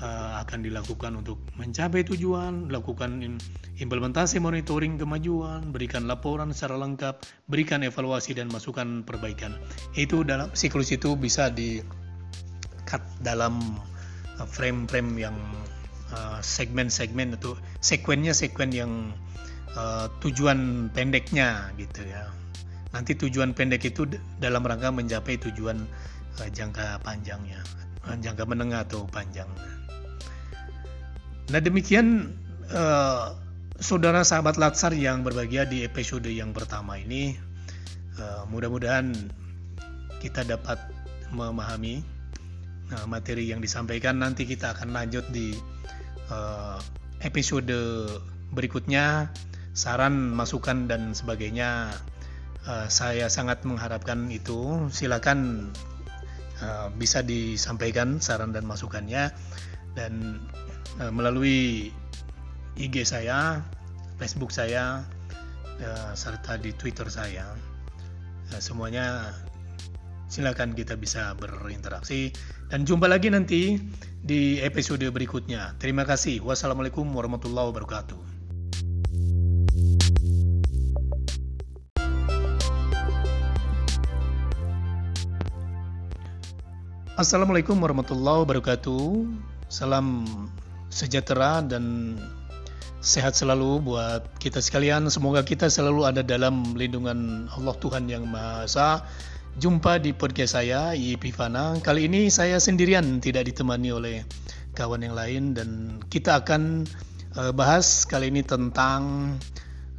uh, 0.00 0.40
akan 0.42 0.64
dilakukan 0.64 1.20
untuk 1.20 1.38
mencapai 1.60 2.02
tujuan, 2.08 2.72
lakukan 2.72 3.38
implementasi 3.76 4.40
monitoring 4.40 4.96
kemajuan, 4.96 5.68
berikan 5.72 6.08
laporan 6.08 6.52
secara 6.56 6.80
lengkap, 6.80 7.20
berikan 7.46 7.84
evaluasi 7.84 8.32
dan 8.36 8.48
masukan 8.48 9.04
perbaikan. 9.04 9.56
Itu 9.94 10.24
dalam 10.24 10.52
siklus 10.56 10.90
itu 10.96 11.14
bisa 11.16 11.52
di 11.52 11.84
cut 12.90 13.02
dalam 13.22 13.62
eh, 14.42 14.46
frame-frame 14.50 15.14
yang 15.14 15.36
uh, 16.10 16.42
segmen-segmen 16.42 17.38
atau 17.38 17.54
sekuennya 17.78 18.34
sekuen 18.34 18.74
yang 18.74 19.14
uh, 19.78 20.10
tujuan 20.18 20.90
pendeknya 20.90 21.70
gitu 21.78 22.02
ya. 22.02 22.26
Nanti 22.90 23.14
tujuan 23.14 23.54
pendek 23.54 23.86
itu 23.86 24.10
dalam 24.42 24.66
rangka 24.66 24.90
mencapai 24.90 25.38
tujuan 25.38 25.78
uh, 26.42 26.48
jangka 26.50 26.98
panjangnya, 27.06 27.62
jangka 28.18 28.42
menengah 28.50 28.82
atau 28.82 29.06
panjang. 29.06 29.46
Nah 31.50 31.60
demikian 31.62 32.34
uh, 32.74 33.34
saudara 33.78 34.26
sahabat 34.26 34.58
Latsar 34.58 34.94
yang 34.94 35.22
berbahagia 35.22 35.66
di 35.66 35.82
episode 35.82 36.26
yang 36.30 36.54
pertama 36.54 36.98
ini 36.98 37.34
uh, 38.18 38.46
mudah-mudahan 38.50 39.14
kita 40.20 40.44
dapat 40.44 40.78
memahami 41.32 42.04
uh, 42.94 43.06
materi 43.06 43.50
yang 43.50 43.62
disampaikan 43.62 44.18
nanti 44.18 44.46
kita 44.46 44.74
akan 44.74 44.94
lanjut 44.94 45.26
di 45.30 45.54
uh, 46.30 46.78
episode 47.22 47.70
berikutnya. 48.54 49.30
Saran 49.70 50.34
masukan 50.34 50.90
dan 50.90 51.14
sebagainya 51.14 51.94
uh, 52.66 52.86
saya 52.90 53.30
sangat 53.30 53.62
mengharapkan 53.62 54.26
itu. 54.28 54.90
Silakan 54.90 55.70
uh, 56.58 56.90
bisa 56.98 57.22
disampaikan 57.22 58.18
saran 58.18 58.50
dan 58.50 58.66
masukannya. 58.66 59.30
Dan 59.94 60.42
uh, 60.98 61.12
melalui 61.14 61.94
IG 62.74 63.06
saya, 63.06 63.62
Facebook 64.18 64.50
saya, 64.54 65.04
serta 66.12 66.60
di 66.60 66.76
Twitter 66.76 67.08
saya. 67.08 67.56
Semuanya 68.60 69.32
silakan 70.30 70.78
kita 70.78 70.94
bisa 70.94 71.34
berinteraksi 71.34 72.30
dan 72.70 72.86
jumpa 72.86 73.10
lagi 73.10 73.34
nanti 73.34 73.82
di 74.22 74.62
episode 74.62 75.02
berikutnya. 75.10 75.74
Terima 75.82 76.06
kasih. 76.06 76.38
Wassalamualaikum 76.46 77.02
warahmatullahi 77.10 77.74
wabarakatuh. 77.74 78.20
Assalamualaikum 87.18 87.76
warahmatullahi 87.82 88.46
wabarakatuh. 88.46 89.26
Salam 89.66 90.24
sejahtera 90.94 91.60
dan 91.60 92.16
sehat 93.02 93.34
selalu 93.34 93.82
buat 93.82 94.24
kita 94.38 94.62
sekalian. 94.62 95.10
Semoga 95.10 95.42
kita 95.42 95.66
selalu 95.66 96.06
ada 96.06 96.22
dalam 96.22 96.78
lindungan 96.78 97.50
Allah 97.50 97.74
Tuhan 97.82 98.06
Yang 98.06 98.24
Maha 98.30 98.64
Esa. 98.64 98.90
Jumpa 99.58 99.98
di 99.98 100.14
podcast 100.14 100.54
saya, 100.54 100.94
Ipivana. 100.94 101.74
Kali 101.82 102.06
ini 102.06 102.30
saya 102.30 102.62
sendirian, 102.62 103.18
tidak 103.18 103.50
ditemani 103.50 103.90
oleh 103.90 104.22
kawan 104.78 105.02
yang 105.02 105.18
lain 105.18 105.42
dan 105.58 105.98
kita 106.06 106.46
akan 106.46 106.86
uh, 107.34 107.50
bahas 107.50 108.06
kali 108.06 108.30
ini 108.30 108.46
tentang 108.46 109.34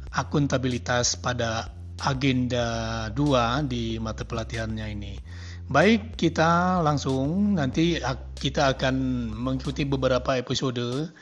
akuntabilitas 0.08 1.20
pada 1.20 1.68
agenda 2.00 2.64
2 3.12 3.68
di 3.68 4.00
mata 4.00 4.24
pelatihannya 4.24 4.86
ini. 4.88 5.20
Baik, 5.68 6.16
kita 6.16 6.80
langsung 6.80 7.52
nanti 7.52 8.00
kita 8.40 8.72
akan 8.72 8.96
mengikuti 9.36 9.84
beberapa 9.84 10.32
episode 10.40 11.12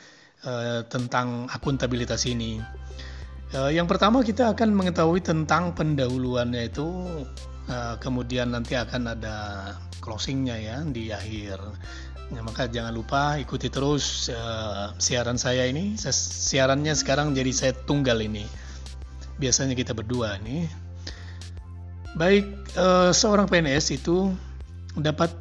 uh, 0.47 0.79
tentang 0.87 1.51
akuntabilitas 1.51 2.23
ini. 2.31 2.63
Uh, 3.51 3.67
yang 3.67 3.91
pertama 3.91 4.23
kita 4.23 4.55
akan 4.55 4.71
mengetahui 4.71 5.19
tentang 5.19 5.75
pendahuluannya 5.75 6.71
itu, 6.71 6.87
uh, 7.71 7.95
kemudian 8.03 8.51
nanti 8.51 8.75
akan 8.75 9.15
ada 9.15 9.35
closingnya 10.03 10.59
ya 10.59 10.77
di 10.83 11.15
akhir. 11.15 11.57
Ya, 12.31 12.39
maka 12.43 12.67
jangan 12.67 12.91
lupa 12.91 13.39
ikuti 13.39 13.71
terus 13.71 14.27
uh, 14.27 14.91
siaran 14.99 15.39
saya 15.39 15.67
ini. 15.67 15.95
Siarannya 15.95 16.91
sekarang 16.91 17.31
jadi 17.31 17.51
saya 17.55 17.73
tunggal 17.87 18.19
ini. 18.19 18.43
Biasanya 19.39 19.73
kita 19.73 19.95
berdua 19.95 20.37
nih 20.43 20.69
Baik, 22.11 22.43
uh, 22.75 23.15
seorang 23.15 23.47
PNS 23.47 24.03
itu 24.03 24.35
dapat 24.99 25.31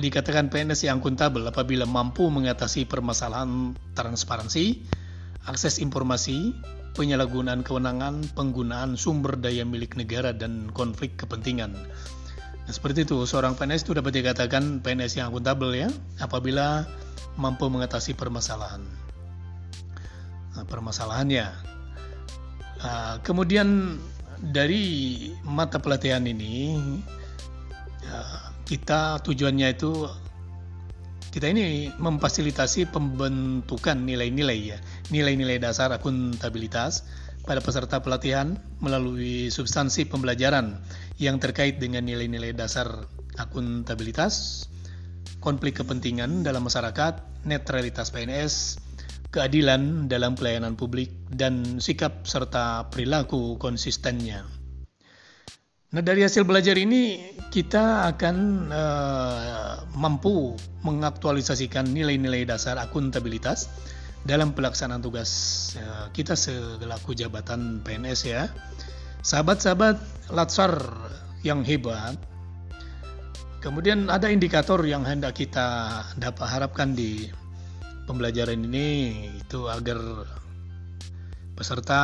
dikatakan 0.00 0.48
PNS 0.48 0.88
yang 0.88 1.04
akuntabel 1.04 1.44
apabila 1.44 1.84
mampu 1.84 2.24
mengatasi 2.32 2.88
permasalahan 2.88 3.76
transparansi, 3.92 4.80
akses 5.44 5.76
informasi, 5.76 6.56
penyalahgunaan 6.96 7.60
kewenangan, 7.60 8.24
penggunaan 8.32 8.96
sumber 8.96 9.36
daya 9.36 9.62
milik 9.68 9.94
negara, 9.94 10.32
dan 10.32 10.72
konflik 10.72 11.14
kepentingan. 11.20 11.76
Nah, 12.66 12.72
seperti 12.72 13.06
itu, 13.06 13.22
seorang 13.28 13.54
PNS 13.54 13.86
itu 13.86 13.92
dapat 13.94 14.16
dikatakan 14.16 14.80
PNS 14.80 15.20
yang 15.20 15.30
akuntabel 15.30 15.76
ya, 15.76 15.88
apabila 16.18 16.88
mampu 17.36 17.68
mengatasi 17.68 18.16
permasalahan. 18.16 18.82
Nah, 20.56 20.64
permasalahannya. 20.64 21.46
Nah, 22.80 23.20
kemudian 23.20 24.00
dari 24.40 24.84
mata 25.44 25.80
pelatihan 25.80 26.24
ini 26.24 26.76
ya, 28.04 28.20
kita 28.64 29.20
tujuannya 29.24 29.68
itu 29.72 30.08
kita 31.32 31.52
ini 31.52 31.92
memfasilitasi 32.00 32.88
pembentukan 32.88 34.00
nilai-nilai 34.00 34.60
ya 34.72 34.78
nilai-nilai 35.10 35.62
dasar 35.62 35.94
akuntabilitas 35.94 37.06
pada 37.46 37.62
peserta 37.62 38.02
pelatihan 38.02 38.58
melalui 38.82 39.54
substansi 39.54 40.10
pembelajaran 40.10 40.82
yang 41.22 41.38
terkait 41.38 41.78
dengan 41.78 42.02
nilai-nilai 42.02 42.50
dasar 42.50 43.06
akuntabilitas, 43.38 44.66
konflik 45.38 45.78
kepentingan 45.78 46.42
dalam 46.42 46.66
masyarakat, 46.66 47.22
netralitas 47.46 48.10
PNS, 48.10 48.82
keadilan 49.30 50.10
dalam 50.10 50.34
pelayanan 50.34 50.74
publik, 50.74 51.14
dan 51.30 51.78
sikap 51.78 52.26
serta 52.26 52.90
perilaku 52.90 53.54
konsistennya. 53.62 54.42
Nah, 55.94 56.02
dari 56.02 56.26
hasil 56.26 56.42
belajar 56.42 56.74
ini 56.74 57.32
kita 57.54 58.10
akan 58.10 58.36
uh, 58.74 59.86
mampu 59.94 60.58
mengaktualisasikan 60.82 61.86
nilai-nilai 61.94 62.42
dasar 62.42 62.74
akuntabilitas 62.82 63.70
dalam 64.26 64.50
pelaksanaan 64.52 65.00
tugas 65.00 65.30
uh, 65.78 66.10
kita 66.10 66.34
selaku 66.34 67.14
jabatan 67.14 67.80
PNS 67.86 68.20
ya. 68.26 68.50
Sahabat-sahabat 69.22 69.96
Latsar 70.34 70.74
yang 71.46 71.62
hebat. 71.62 72.18
Kemudian 73.62 74.10
ada 74.10 74.30
indikator 74.30 74.82
yang 74.86 75.02
hendak 75.06 75.38
kita 75.38 76.02
dapat 76.18 76.46
harapkan 76.46 76.94
di 76.94 77.30
pembelajaran 78.06 78.62
ini 78.62 79.30
itu 79.42 79.66
agar 79.66 79.98
peserta 81.58 82.02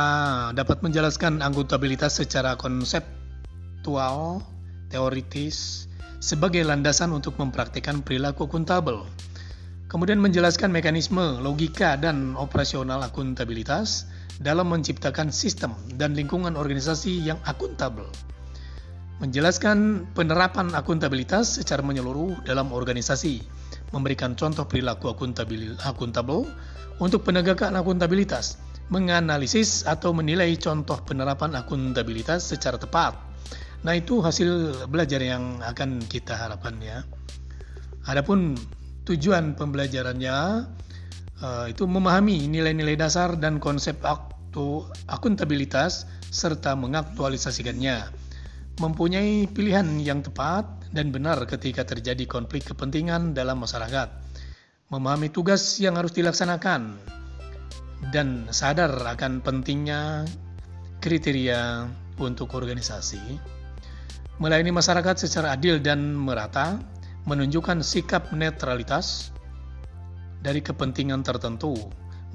dapat 0.51 0.83
menjelaskan 0.83 1.39
akuntabilitas 1.39 2.19
secara 2.19 2.59
konseptual, 2.59 4.43
teoritis, 4.91 5.87
sebagai 6.19 6.63
landasan 6.67 7.15
untuk 7.15 7.39
mempraktikkan 7.39 8.03
perilaku 8.03 8.47
akuntabel. 8.47 9.07
Kemudian 9.93 10.17
menjelaskan 10.17 10.73
mekanisme, 10.73 11.37
logika, 11.45 11.93
dan 12.01 12.33
operasional 12.33 13.05
akuntabilitas 13.05 14.09
dalam 14.41 14.73
menciptakan 14.73 15.29
sistem 15.29 15.77
dan 16.01 16.17
lingkungan 16.17 16.57
organisasi 16.57 17.21
yang 17.21 17.37
akuntabel. 17.45 18.09
Menjelaskan 19.21 20.09
penerapan 20.17 20.73
akuntabilitas 20.73 21.61
secara 21.61 21.85
menyeluruh 21.85 22.41
dalam 22.41 22.73
organisasi 22.73 23.45
memberikan 23.93 24.33
contoh 24.33 24.65
perilaku 24.65 25.13
akuntabel 25.13 26.49
untuk 26.97 27.21
penegakan 27.21 27.77
akuntabilitas, 27.77 28.57
menganalisis 28.89 29.85
atau 29.85 30.09
menilai 30.09 30.57
contoh 30.57 30.97
penerapan 31.05 31.53
akuntabilitas 31.53 32.49
secara 32.49 32.81
tepat. 32.81 33.13
Nah, 33.85 33.93
itu 33.93 34.25
hasil 34.25 34.73
belajar 34.89 35.21
yang 35.21 35.61
akan 35.61 36.01
kita 36.09 36.33
harapkan 36.33 36.81
ya. 36.81 37.05
Adapun 38.09 38.57
tujuan 39.03 39.55
pembelajarannya 39.59 40.37
uh, 41.43 41.65
itu 41.67 41.83
memahami 41.83 42.47
nilai-nilai 42.47 42.95
dasar 42.95 43.35
dan 43.35 43.59
konsep 43.59 43.99
aktu 44.03 44.87
akuntabilitas 45.11 46.07
serta 46.31 46.73
mengaktualisasikannya. 46.79 48.23
Mempunyai 48.81 49.45
pilihan 49.53 49.85
yang 50.01 50.25
tepat 50.25 50.65
dan 50.89 51.13
benar 51.13 51.45
ketika 51.45 51.85
terjadi 51.85 52.25
konflik 52.25 52.65
kepentingan 52.73 53.37
dalam 53.37 53.61
masyarakat. 53.61 54.09
Memahami 54.89 55.29
tugas 55.29 55.77
yang 55.77 55.97
harus 55.97 56.13
dilaksanakan 56.13 56.97
dan 58.09 58.49
sadar 58.49 58.93
akan 58.93 59.45
pentingnya 59.45 60.25
kriteria 61.01 61.85
untuk 62.17 62.53
organisasi. 62.57 63.21
Melayani 64.41 64.73
masyarakat 64.73 65.15
secara 65.21 65.53
adil 65.53 65.77
dan 65.77 66.17
merata, 66.17 66.81
menunjukkan 67.23 67.79
sikap 67.83 68.31
netralitas 68.35 69.31
dari 70.43 70.59
kepentingan 70.59 71.23
tertentu, 71.23 71.71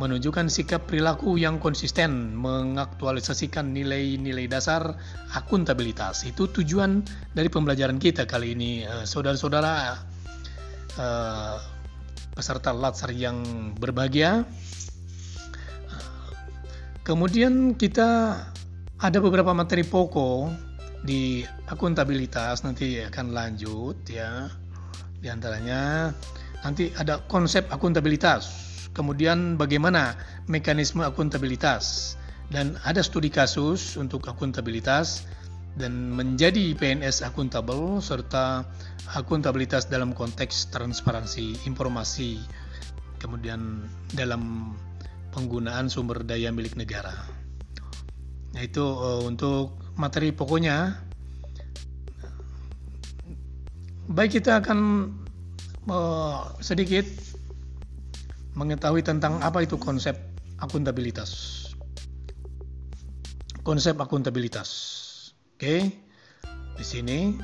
menunjukkan 0.01 0.49
sikap 0.49 0.89
perilaku 0.89 1.37
yang 1.37 1.61
konsisten, 1.61 2.33
mengaktualisasikan 2.39 3.69
nilai-nilai 3.75 4.49
dasar 4.49 4.97
akuntabilitas. 5.37 6.25
Itu 6.25 6.49
tujuan 6.49 7.05
dari 7.37 7.53
pembelajaran 7.53 8.01
kita 8.01 8.25
kali 8.25 8.57
ini, 8.57 8.89
eh, 8.89 9.05
saudara-saudara 9.05 9.73
uh, 10.97 11.57
peserta 12.33 12.71
Latsar 12.71 13.11
yang 13.11 13.43
berbahagia. 13.75 14.47
Kemudian 17.03 17.73
kita 17.75 18.37
ada 19.01 19.19
beberapa 19.19 19.57
materi 19.57 19.83
pokok 19.83 20.53
di 21.03 21.41
akuntabilitas 21.67 22.63
nanti 22.63 23.01
akan 23.01 23.33
lanjut 23.33 23.97
ya. 24.07 24.53
Di 25.19 25.29
antaranya 25.31 26.13
nanti 26.63 26.95
ada 26.95 27.23
konsep 27.27 27.67
akuntabilitas, 27.71 28.51
kemudian 28.95 29.59
bagaimana 29.59 30.15
mekanisme 30.47 31.03
akuntabilitas 31.03 32.15
dan 32.49 32.79
ada 32.87 33.03
studi 33.03 33.29
kasus 33.29 33.99
untuk 33.99 34.27
akuntabilitas 34.31 35.27
dan 35.79 36.11
menjadi 36.11 36.75
PNS 36.75 37.23
akuntabel 37.23 38.03
serta 38.03 38.67
akuntabilitas 39.15 39.87
dalam 39.87 40.11
konteks 40.11 40.75
transparansi 40.75 41.67
informasi 41.71 42.43
kemudian 43.19 43.87
dalam 44.15 44.75
penggunaan 45.35 45.91
sumber 45.91 46.23
daya 46.25 46.55
milik 46.55 46.79
negara. 46.79 47.15
Nah 48.55 48.63
itu 48.65 48.83
uh, 48.83 49.23
untuk 49.27 49.77
materi 49.99 50.33
pokoknya. 50.33 51.08
Baik 54.09 54.41
kita 54.41 54.65
akan 54.65 55.13
uh, 55.93 56.57
sedikit 56.65 57.05
mengetahui 58.57 59.05
tentang 59.05 59.37
apa 59.45 59.61
itu 59.61 59.77
konsep 59.77 60.17
akuntabilitas. 60.57 61.61
Konsep 63.61 64.01
akuntabilitas. 64.01 64.69
Oke. 65.55 65.93
Di 66.79 66.85
sini 66.87 67.37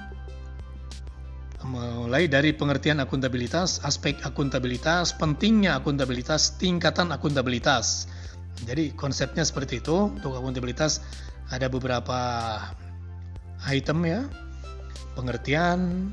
mulai 1.64 2.29
dari 2.29 2.53
pengertian 2.57 3.00
akuntabilitas, 3.00 3.81
aspek 3.85 4.20
akuntabilitas, 4.24 5.16
pentingnya 5.16 5.77
akuntabilitas, 5.77 6.57
tingkatan 6.57 7.12
akuntabilitas. 7.12 8.09
Jadi 8.64 8.96
konsepnya 8.96 9.44
seperti 9.44 9.85
itu. 9.85 10.16
Untuk 10.16 10.33
akuntabilitas 10.33 11.05
ada 11.53 11.68
beberapa 11.68 12.20
item 13.68 13.98
ya. 14.09 14.20
Pengertian, 15.12 16.11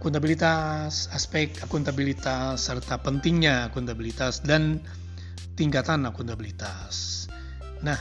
akuntabilitas, 0.00 1.12
aspek 1.12 1.52
akuntabilitas, 1.60 2.72
serta 2.72 2.96
pentingnya 3.04 3.68
akuntabilitas 3.68 4.40
dan 4.40 4.80
tingkatan 5.60 6.08
akuntabilitas. 6.08 7.28
Nah, 7.84 8.00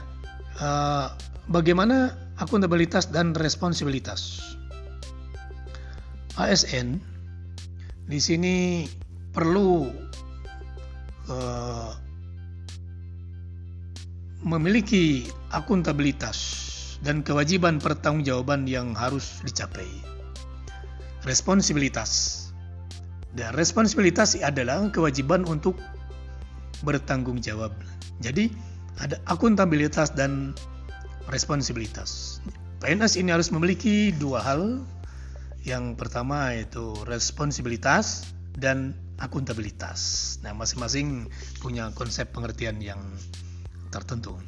eh, 0.63 1.07
bagaimana 1.51 2.15
akuntabilitas 2.39 3.11
dan 3.11 3.35
responsibilitas? 3.35 4.39
ASN 6.39 7.03
di 8.07 8.19
sini 8.23 8.87
perlu 9.35 9.91
eh, 11.27 11.91
memiliki 14.47 15.27
akuntabilitas 15.51 16.39
dan 17.03 17.27
kewajiban 17.27 17.83
pertanggungjawaban 17.83 18.71
yang 18.71 18.95
harus 18.95 19.43
dicapai 19.43 20.18
responsibilitas. 21.23 22.45
Dan 23.35 23.53
responsibilitas 23.53 24.33
adalah 24.39 24.89
kewajiban 24.89 25.45
untuk 25.45 25.77
bertanggung 26.81 27.43
jawab. 27.43 27.75
Jadi 28.23 28.49
ada 28.99 29.19
akuntabilitas 29.27 30.11
dan 30.15 30.55
responsibilitas. 31.31 32.41
PNS 32.79 33.19
ini 33.19 33.31
harus 33.35 33.51
memiliki 33.51 34.15
dua 34.15 34.43
hal. 34.43 34.83
Yang 35.67 35.99
pertama 35.99 36.55
yaitu 36.55 36.95
responsibilitas 37.03 38.31
dan 38.55 38.95
akuntabilitas. 39.19 40.35
Nah, 40.39 40.55
masing-masing 40.55 41.27
punya 41.59 41.91
konsep 41.91 42.31
pengertian 42.31 42.79
yang 42.79 42.99
tertentu. 43.91 44.39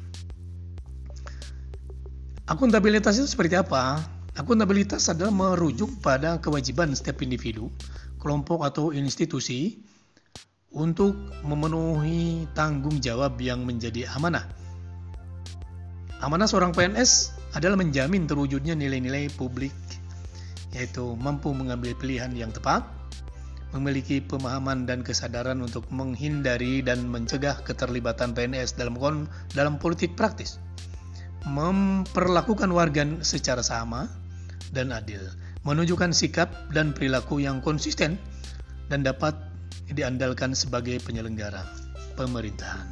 Akuntabilitas 2.48 3.20
itu 3.20 3.28
seperti 3.28 3.60
apa? 3.60 4.00
Akuntabilitas 4.32 5.12
adalah 5.12 5.28
merujuk 5.28 6.00
pada 6.00 6.40
kewajiban 6.40 6.88
setiap 6.96 7.20
individu, 7.20 7.68
kelompok 8.16 8.64
atau 8.64 8.88
institusi 8.88 9.76
untuk 10.72 11.12
memenuhi 11.44 12.48
tanggung 12.56 12.96
jawab 12.96 13.36
yang 13.44 13.68
menjadi 13.68 14.08
amanah. 14.16 14.48
Amanah 16.24 16.48
seorang 16.48 16.72
PNS 16.72 17.36
adalah 17.52 17.76
menjamin 17.76 18.24
terwujudnya 18.24 18.72
nilai-nilai 18.72 19.28
publik, 19.36 19.76
yaitu 20.72 21.12
mampu 21.20 21.52
mengambil 21.52 21.92
pilihan 21.92 22.32
yang 22.32 22.48
tepat, 22.56 22.88
memiliki 23.76 24.24
pemahaman 24.24 24.88
dan 24.88 25.04
kesadaran 25.04 25.60
untuk 25.60 25.84
menghindari 25.92 26.80
dan 26.80 27.04
mencegah 27.04 27.60
keterlibatan 27.68 28.32
PNS 28.32 28.80
dalam 28.80 28.96
dalam 29.52 29.76
politik 29.76 30.16
praktis, 30.16 30.56
memperlakukan 31.44 32.72
warga 32.72 33.04
secara 33.20 33.60
sama, 33.60 34.21
dan 34.70 34.94
adil, 34.94 35.18
menunjukkan 35.66 36.14
sikap 36.14 36.48
dan 36.70 36.94
perilaku 36.94 37.42
yang 37.42 37.58
konsisten 37.58 38.14
dan 38.86 39.02
dapat 39.02 39.34
diandalkan 39.90 40.54
sebagai 40.54 41.02
penyelenggara 41.02 41.66
pemerintahan. 42.14 42.86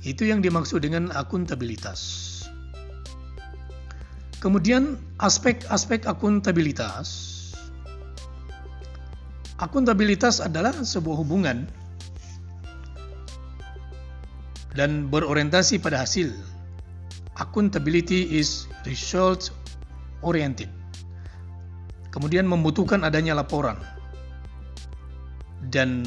Itu 0.00 0.24
yang 0.24 0.40
dimaksud 0.40 0.80
dengan 0.80 1.12
akuntabilitas. 1.12 2.28
Kemudian 4.40 4.96
aspek-aspek 5.20 6.08
akuntabilitas. 6.08 7.36
Akuntabilitas 9.60 10.40
adalah 10.40 10.72
sebuah 10.72 11.20
hubungan 11.20 11.68
dan 14.72 15.12
berorientasi 15.12 15.84
pada 15.84 16.00
hasil. 16.00 16.32
Accountability 17.36 18.40
is 18.40 18.64
result 18.88 19.52
oriented. 20.24 20.68
Kemudian 22.10 22.48
membutuhkan 22.48 23.06
adanya 23.06 23.38
laporan 23.38 23.78
dan 25.70 26.02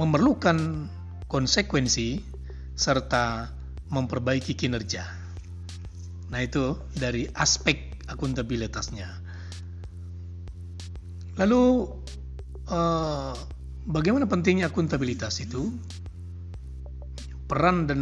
memerlukan 0.00 0.88
konsekuensi 1.28 2.22
serta 2.76 3.52
memperbaiki 3.92 4.56
kinerja. 4.56 5.04
Nah, 6.32 6.40
itu 6.42 6.74
dari 6.96 7.28
aspek 7.36 8.02
akuntabilitasnya. 8.10 9.08
Lalu 11.36 11.62
eh, 12.66 13.34
bagaimana 13.86 14.24
pentingnya 14.26 14.72
akuntabilitas 14.72 15.44
itu? 15.44 15.70
Peran 17.46 17.86
dan 17.86 18.00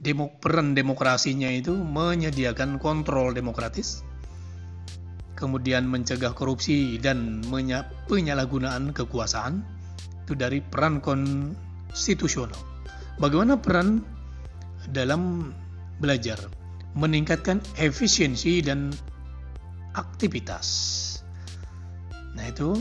demo, 0.00 0.32
peran 0.40 0.72
demokrasinya 0.72 1.52
itu 1.52 1.76
menyediakan 1.76 2.80
kontrol 2.80 3.36
demokratis, 3.36 4.00
kemudian 5.36 5.84
mencegah 5.84 6.32
korupsi 6.32 6.96
dan 6.96 7.44
penyalahgunaan 8.08 8.96
kekuasaan 8.96 9.60
itu 10.24 10.32
dari 10.32 10.64
peran 10.64 11.04
konstitusional. 11.04 12.58
Bagaimana 13.20 13.60
peran 13.60 14.00
dalam 14.88 15.52
belajar 16.00 16.40
meningkatkan 16.96 17.60
efisiensi 17.76 18.64
dan 18.64 18.88
aktivitas. 19.92 20.66
Nah, 22.34 22.46
itu 22.48 22.78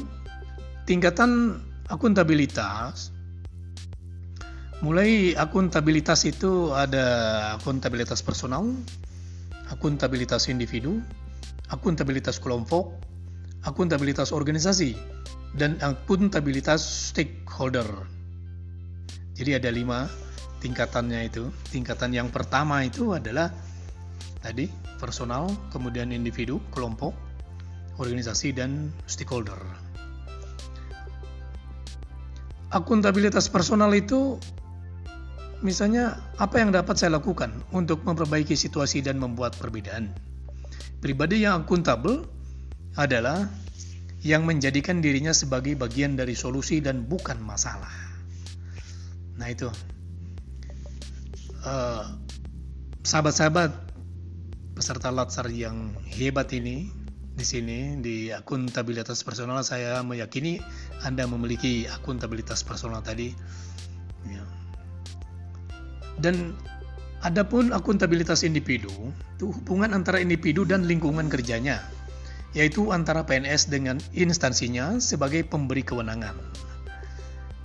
tingkatan 0.87 1.59
akuntabilitas 1.91 3.11
Mulai 4.79 5.35
akuntabilitas 5.35 6.23
itu 6.23 6.71
ada 6.71 7.03
akuntabilitas 7.59 8.23
personal, 8.23 8.63
akuntabilitas 9.67 10.47
individu, 10.47 11.03
akuntabilitas 11.67 12.39
kelompok, 12.39 12.95
akuntabilitas 13.67 14.31
organisasi, 14.31 14.95
dan 15.59 15.75
akuntabilitas 15.83 17.11
stakeholder. 17.11 17.91
Jadi 19.35 19.59
ada 19.59 19.67
lima 19.67 20.07
tingkatannya 20.63 21.27
itu. 21.27 21.51
Tingkatan 21.75 22.15
yang 22.15 22.31
pertama 22.31 22.79
itu 22.79 23.11
adalah 23.11 23.51
tadi 24.39 24.71
personal, 24.95 25.51
kemudian 25.75 26.15
individu, 26.15 26.63
kelompok, 26.71 27.11
organisasi, 27.99 28.55
dan 28.55 28.95
stakeholder. 29.11 29.59
Akuntabilitas 32.71 33.51
personal 33.51 33.91
itu 33.91 34.39
misalnya 35.59 36.19
apa 36.39 36.59
yang 36.63 36.71
dapat 36.71 36.95
saya 36.95 37.19
lakukan 37.19 37.51
untuk 37.75 38.03
memperbaiki 38.07 38.55
situasi 38.55 39.03
dan 39.03 39.19
membuat 39.19 39.55
perbedaan. 39.59 40.11
Pribadi 40.99 41.43
yang 41.47 41.63
akuntabel 41.63 42.27
adalah 42.99 43.47
yang 44.19 44.43
menjadikan 44.43 44.99
dirinya 44.99 45.31
sebagai 45.31 45.79
bagian 45.79 46.19
dari 46.19 46.35
solusi 46.35 46.83
dan 46.83 47.07
bukan 47.07 47.39
masalah. 47.39 47.91
Nah 49.39 49.47
itu, 49.47 49.71
uh, 51.63 52.03
sahabat-sahabat 53.07 53.71
peserta 54.75 55.11
latsar 55.11 55.47
yang 55.51 55.95
hebat 56.11 56.51
ini 56.51 56.91
di 57.39 57.45
sini 57.47 57.95
di 58.03 58.35
akuntabilitas 58.35 59.23
personal 59.23 59.63
saya 59.63 60.03
meyakini 60.03 60.59
Anda 61.07 61.23
memiliki 61.23 61.87
akuntabilitas 61.87 62.67
personal 62.67 62.99
tadi. 62.99 63.31
Dan 66.19 66.55
adapun 67.23 67.71
akuntabilitas 67.71 68.43
individu, 68.43 68.91
itu 69.39 69.55
hubungan 69.55 69.95
antara 69.95 70.19
individu 70.19 70.67
dan 70.67 70.83
lingkungan 70.83 71.31
kerjanya 71.31 71.79
yaitu 72.57 72.89
antara 72.89 73.21
PNS 73.25 73.69
dengan 73.69 74.01
instansinya 74.17 74.97
sebagai 74.97 75.45
pemberi 75.45 75.85
kewenangan. 75.85 76.33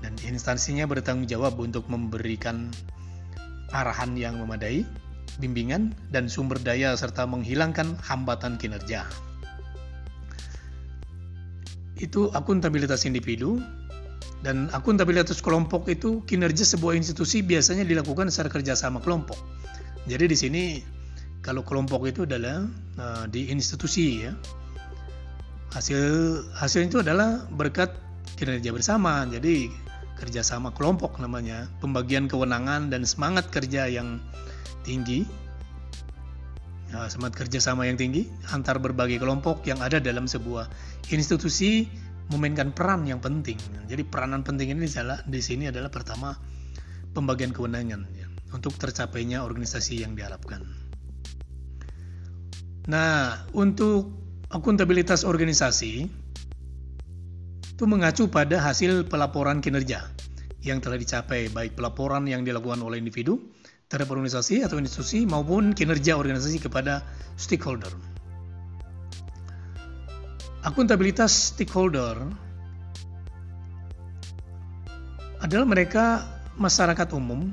Dan 0.04 0.12
instansinya 0.28 0.84
bertanggung 0.84 1.24
jawab 1.24 1.56
untuk 1.56 1.88
memberikan 1.88 2.68
arahan 3.72 4.12
yang 4.20 4.36
memadai, 4.36 4.84
bimbingan, 5.40 5.96
dan 6.12 6.28
sumber 6.28 6.60
daya 6.60 6.92
serta 6.92 7.24
menghilangkan 7.24 7.96
hambatan 8.04 8.60
kinerja. 8.60 9.08
Itu 11.96 12.28
akuntabilitas 12.36 13.08
individu, 13.08 13.64
dan 14.44 14.68
akuntabilitas 14.76 15.40
kelompok 15.40 15.88
itu 15.88 16.20
kinerja 16.28 16.68
sebuah 16.68 16.92
institusi 17.00 17.40
biasanya 17.40 17.88
dilakukan 17.88 18.28
secara 18.28 18.52
kerjasama 18.52 19.00
kelompok. 19.00 19.40
Jadi 20.04 20.24
di 20.28 20.36
sini 20.36 20.64
kalau 21.40 21.64
kelompok 21.64 22.04
itu 22.04 22.28
adalah 22.28 22.68
uh, 23.00 23.24
di 23.24 23.48
institusi 23.48 24.28
ya, 24.28 24.36
hasil 25.72 26.04
hasil 26.60 26.84
itu 26.84 27.00
adalah 27.00 27.48
berkat 27.56 27.88
kinerja 28.36 28.68
bersama. 28.76 29.24
Jadi 29.24 29.72
kerjasama 30.20 30.76
kelompok 30.76 31.16
namanya. 31.24 31.64
Pembagian 31.80 32.28
kewenangan 32.28 32.92
dan 32.92 33.08
semangat 33.08 33.48
kerja 33.48 33.88
yang 33.88 34.20
tinggi. 34.84 35.24
Nah, 36.92 37.08
semangat 37.08 37.48
kerjasama 37.48 37.88
yang 37.88 37.96
tinggi 37.96 38.28
antar 38.52 38.76
berbagai 38.76 39.18
kelompok 39.18 39.64
yang 39.64 39.80
ada 39.80 39.98
dalam 39.98 40.28
sebuah 40.28 40.68
institusi 41.10 41.88
memainkan 42.32 42.72
peran 42.72 43.04
yang 43.04 43.20
penting 43.20 43.58
jadi 43.90 44.00
peranan 44.06 44.46
penting 44.46 44.72
ini 44.72 44.88
adalah 44.88 45.20
di 45.26 45.40
sini 45.44 45.68
adalah 45.68 45.92
pertama 45.92 46.32
pembagian 47.12 47.52
kewenangan 47.52 48.08
ya, 48.16 48.26
untuk 48.56 48.76
tercapainya 48.80 49.44
organisasi 49.44 50.06
yang 50.06 50.16
diharapkan 50.16 50.64
nah 52.88 53.44
untuk 53.56 54.12
akuntabilitas 54.52 55.24
organisasi 55.24 56.24
itu 57.74 57.84
mengacu 57.90 58.30
pada 58.30 58.62
hasil 58.62 59.10
pelaporan 59.10 59.58
kinerja 59.58 60.06
yang 60.64 60.80
telah 60.80 60.96
dicapai 60.96 61.52
baik 61.52 61.76
pelaporan 61.76 62.24
yang 62.24 62.46
dilakukan 62.46 62.80
oleh 62.80 62.96
individu 62.96 63.52
terhadap 63.90 64.16
organisasi 64.16 64.64
atau 64.64 64.80
institusi 64.80 65.28
maupun 65.28 65.76
kinerja 65.76 66.16
organisasi 66.16 66.62
kepada 66.62 67.04
stakeholder. 67.36 68.13
Akuntabilitas 70.64 71.52
stakeholder 71.52 72.16
adalah 75.44 75.66
mereka 75.68 76.24
masyarakat 76.56 77.04
umum, 77.12 77.52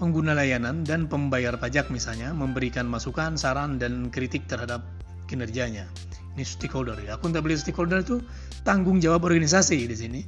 pengguna 0.00 0.32
layanan 0.32 0.80
dan 0.80 1.12
pembayar 1.12 1.60
pajak 1.60 1.92
misalnya 1.92 2.32
memberikan 2.32 2.88
masukan, 2.88 3.36
saran 3.36 3.76
dan 3.76 4.08
kritik 4.08 4.48
terhadap 4.48 4.80
kinerjanya. 5.28 5.84
Ini 6.32 6.40
stakeholder 6.40 6.96
ya. 7.04 7.20
Akuntabilitas 7.20 7.68
stakeholder 7.68 8.00
itu 8.00 8.24
tanggung 8.64 8.96
jawab 8.96 9.28
organisasi 9.28 9.84
di 9.84 9.96
sini. 9.96 10.20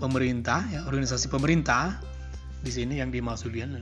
Pemerintah 0.00 0.64
ya, 0.72 0.80
organisasi 0.88 1.28
pemerintah 1.28 2.00
di 2.64 2.72
sini 2.72 2.96
yang 2.96 3.12
dimaksudkan 3.12 3.76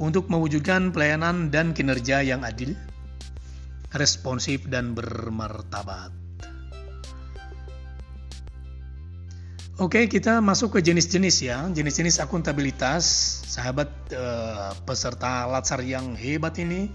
untuk 0.00 0.32
mewujudkan 0.32 0.96
pelayanan 0.96 1.52
dan 1.52 1.76
kinerja 1.76 2.24
yang 2.24 2.40
adil, 2.40 2.72
responsif 3.92 4.64
dan 4.64 4.96
bermartabat. 4.96 6.23
Oke, 9.74 10.06
kita 10.06 10.38
masuk 10.38 10.78
ke 10.78 10.86
jenis-jenis 10.86 11.36
ya, 11.42 11.66
jenis-jenis 11.66 12.22
akuntabilitas. 12.22 13.02
Sahabat 13.50 13.90
eh, 14.14 14.70
peserta 14.86 15.50
latsar 15.50 15.82
yang 15.82 16.14
hebat 16.14 16.54
ini 16.62 16.86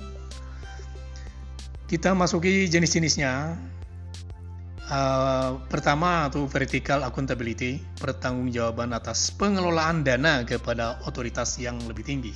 kita 1.90 2.14
masuki 2.14 2.70
jenis-jenisnya. 2.70 3.58
Uh, 4.90 5.62
pertama 5.70 6.26
atau 6.26 6.50
vertical 6.50 7.06
accountability, 7.06 7.78
pertanggungjawaban 8.02 8.90
atas 8.90 9.30
pengelolaan 9.38 10.02
dana 10.02 10.42
kepada 10.42 10.98
otoritas 11.06 11.62
yang 11.62 11.78
lebih 11.86 12.02
tinggi. 12.02 12.34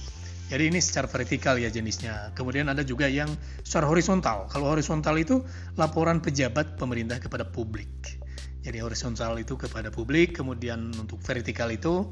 Jadi 0.54 0.70
ini 0.70 0.78
secara 0.78 1.10
vertikal 1.10 1.58
ya 1.58 1.74
jenisnya. 1.74 2.30
Kemudian 2.38 2.70
ada 2.70 2.86
juga 2.86 3.10
yang 3.10 3.26
secara 3.66 3.90
horizontal. 3.90 4.46
Kalau 4.54 4.70
horizontal 4.70 5.18
itu 5.18 5.42
laporan 5.82 6.22
pejabat 6.22 6.78
pemerintah 6.78 7.18
kepada 7.18 7.42
publik. 7.42 8.22
Jadi 8.64 8.80
horizontal 8.80 9.36
itu 9.44 9.60
kepada 9.60 9.92
publik, 9.92 10.40
kemudian 10.40 10.96
untuk 10.96 11.20
vertikal 11.20 11.68
itu 11.68 12.08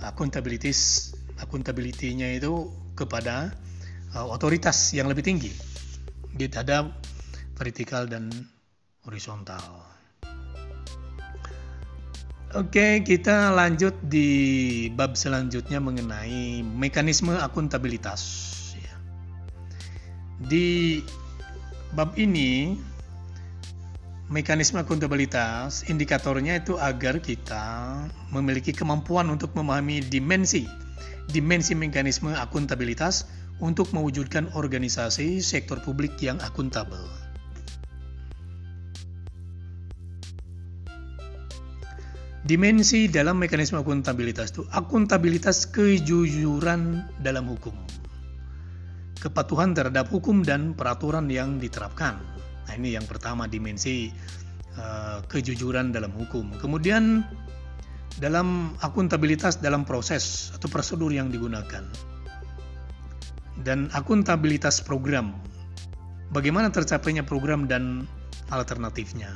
akuntabilitas 0.00 1.12
akuntabilitinya 1.40 2.28
itu 2.36 2.68
kepada 2.92 3.52
uh, 4.12 4.28
otoritas 4.28 4.92
yang 4.92 5.08
lebih 5.08 5.24
tinggi 5.24 5.52
gate 6.36 6.56
ada 6.56 6.88
vertikal 7.58 8.06
dan 8.08 8.30
horizontal. 9.04 9.60
Oke, 12.50 13.06
kita 13.06 13.54
lanjut 13.54 13.94
di 14.02 14.90
bab 14.90 15.14
selanjutnya 15.14 15.78
mengenai 15.78 16.66
mekanisme 16.66 17.30
akuntabilitas. 17.38 18.22
Ya. 18.74 18.96
Di 20.50 20.98
bab 21.94 22.18
ini, 22.18 22.74
mekanisme 24.30 24.78
akuntabilitas, 24.78 25.90
indikatornya 25.90 26.62
itu 26.62 26.78
agar 26.78 27.18
kita 27.18 28.06
memiliki 28.30 28.70
kemampuan 28.70 29.26
untuk 29.26 29.50
memahami 29.58 30.06
dimensi, 30.06 30.70
dimensi 31.26 31.74
mekanisme 31.74 32.30
akuntabilitas 32.38 33.26
untuk 33.58 33.90
mewujudkan 33.90 34.54
organisasi 34.54 35.42
sektor 35.42 35.82
publik 35.82 36.14
yang 36.22 36.38
akuntabel. 36.46 37.02
Dimensi 42.46 43.10
dalam 43.10 43.36
mekanisme 43.36 43.82
akuntabilitas 43.82 44.54
itu 44.54 44.62
akuntabilitas 44.70 45.66
kejujuran 45.74 47.02
dalam 47.18 47.50
hukum. 47.50 47.74
Kepatuhan 49.18 49.74
terhadap 49.74 50.08
hukum 50.08 50.40
dan 50.46 50.72
peraturan 50.72 51.28
yang 51.28 51.60
diterapkan. 51.60 52.40
Nah, 52.70 52.78
ini 52.78 52.94
yang 52.94 53.02
pertama 53.02 53.50
dimensi 53.50 54.14
uh, 54.78 55.26
kejujuran 55.26 55.90
dalam 55.90 56.14
hukum. 56.14 56.54
Kemudian 56.54 57.26
dalam 58.22 58.78
akuntabilitas 58.78 59.58
dalam 59.58 59.82
proses 59.82 60.54
atau 60.54 60.70
prosedur 60.70 61.10
yang 61.10 61.34
digunakan 61.34 61.82
dan 63.66 63.90
akuntabilitas 63.90 64.86
program. 64.86 65.34
Bagaimana 66.30 66.70
tercapainya 66.70 67.26
program 67.26 67.66
dan 67.66 68.06
alternatifnya. 68.54 69.34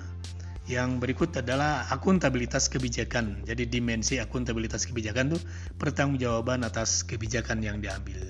Yang 0.71 1.03
berikut 1.03 1.35
adalah 1.35 1.91
akuntabilitas 1.91 2.71
kebijakan. 2.71 3.43
Jadi 3.43 3.67
dimensi 3.67 4.23
akuntabilitas 4.23 4.87
kebijakan 4.87 5.35
itu 5.35 5.43
pertanggungjawaban 5.75 6.63
atas 6.63 7.03
kebijakan 7.03 7.67
yang 7.67 7.83
diambil. 7.83 8.23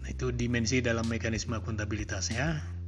Nah, 0.00 0.08
itu 0.08 0.32
dimensi 0.32 0.80
dalam 0.80 1.04
mekanisme 1.04 1.60
akuntabilitasnya. 1.60 2.80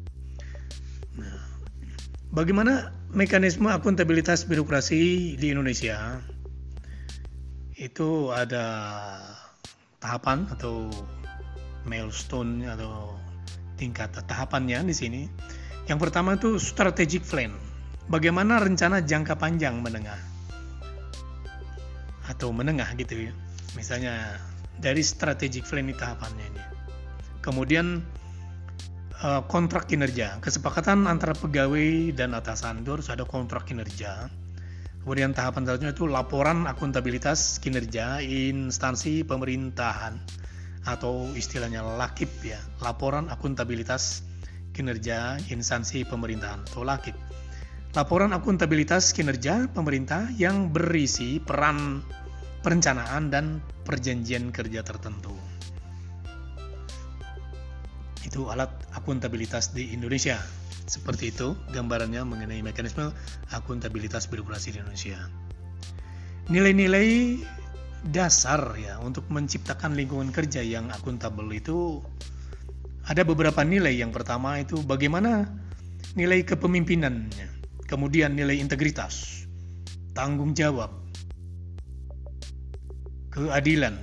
Bagaimana 2.34 2.90
mekanisme 3.14 3.70
akuntabilitas 3.70 4.42
birokrasi 4.50 5.38
di 5.38 5.54
Indonesia? 5.54 6.18
Itu 7.78 8.34
ada 8.34 8.66
tahapan 10.02 10.50
atau 10.50 10.90
milestone 11.86 12.66
atau 12.66 13.14
tingkat 13.78 14.18
tahapannya 14.26 14.82
di 14.82 14.90
sini. 14.90 15.22
Yang 15.86 16.10
pertama 16.10 16.34
itu 16.34 16.58
strategic 16.58 17.22
plan. 17.22 17.54
bagaimana 18.04 18.60
rencana 18.60 19.00
jangka 19.00 19.38
panjang 19.40 19.80
menengah 19.80 20.20
atau 22.28 22.50
menengah 22.50 22.90
gitu 22.98 23.30
ya. 23.30 23.32
Misalnya 23.78 24.42
dari 24.82 25.00
strategic 25.06 25.64
plan 25.70 25.86
ini 25.86 25.94
tahapannya 25.96 26.44
ini. 26.50 26.62
Kemudian 27.40 28.04
uh, 29.22 29.42
kontrak 29.46 29.86
kinerja, 29.86 30.42
kesepakatan 30.42 31.06
antara 31.06 31.36
pegawai 31.36 32.10
dan 32.16 32.34
atasan 32.34 32.82
itu 32.82 32.98
harus 32.98 33.08
ada 33.12 33.22
kontrak 33.28 33.68
kinerja. 33.68 34.26
Kemudian 35.04 35.36
tahapan 35.36 35.68
selanjutnya 35.68 35.92
itu 35.92 36.08
laporan 36.08 36.64
akuntabilitas 36.64 37.60
kinerja 37.60 38.24
instansi 38.24 39.20
pemerintahan 39.28 40.16
atau 40.88 41.28
istilahnya 41.36 41.84
lakip 42.00 42.32
ya, 42.40 42.56
laporan 42.80 43.28
akuntabilitas 43.28 44.24
kinerja 44.72 45.38
instansi 45.52 46.08
pemerintahan 46.08 46.64
atau 46.72 46.82
lakip. 46.82 47.14
Laporan 47.94 48.34
akuntabilitas 48.34 49.14
kinerja 49.14 49.70
pemerintah 49.70 50.26
yang 50.34 50.72
berisi 50.72 51.38
peran 51.38 52.02
perencanaan 52.64 53.30
dan 53.30 53.60
perjanjian 53.84 54.50
kerja 54.50 54.80
tertentu. 54.82 55.43
Itu 58.24 58.48
alat 58.48 58.72
akuntabilitas 58.96 59.76
di 59.76 59.92
Indonesia. 59.92 60.40
Seperti 60.84 61.32
itu 61.32 61.56
gambarannya 61.72 62.24
mengenai 62.24 62.60
mekanisme 62.60 63.12
akuntabilitas 63.52 64.28
birokrasi 64.28 64.76
di 64.76 64.78
Indonesia. 64.80 65.20
Nilai-nilai 66.48 67.40
dasar 68.04 68.76
ya 68.76 69.00
untuk 69.00 69.24
menciptakan 69.32 69.96
lingkungan 69.96 70.28
kerja 70.28 70.60
yang 70.60 70.92
akuntabel 70.92 71.48
itu 71.56 72.04
ada 73.04 73.24
beberapa 73.24 73.64
nilai. 73.64 73.96
Yang 73.96 74.12
pertama 74.20 74.60
itu 74.60 74.80
bagaimana 74.84 75.48
nilai 76.12 76.44
kepemimpinannya, 76.44 77.48
kemudian 77.88 78.36
nilai 78.36 78.60
integritas, 78.60 79.44
tanggung 80.12 80.52
jawab, 80.52 80.92
keadilan, 83.32 83.96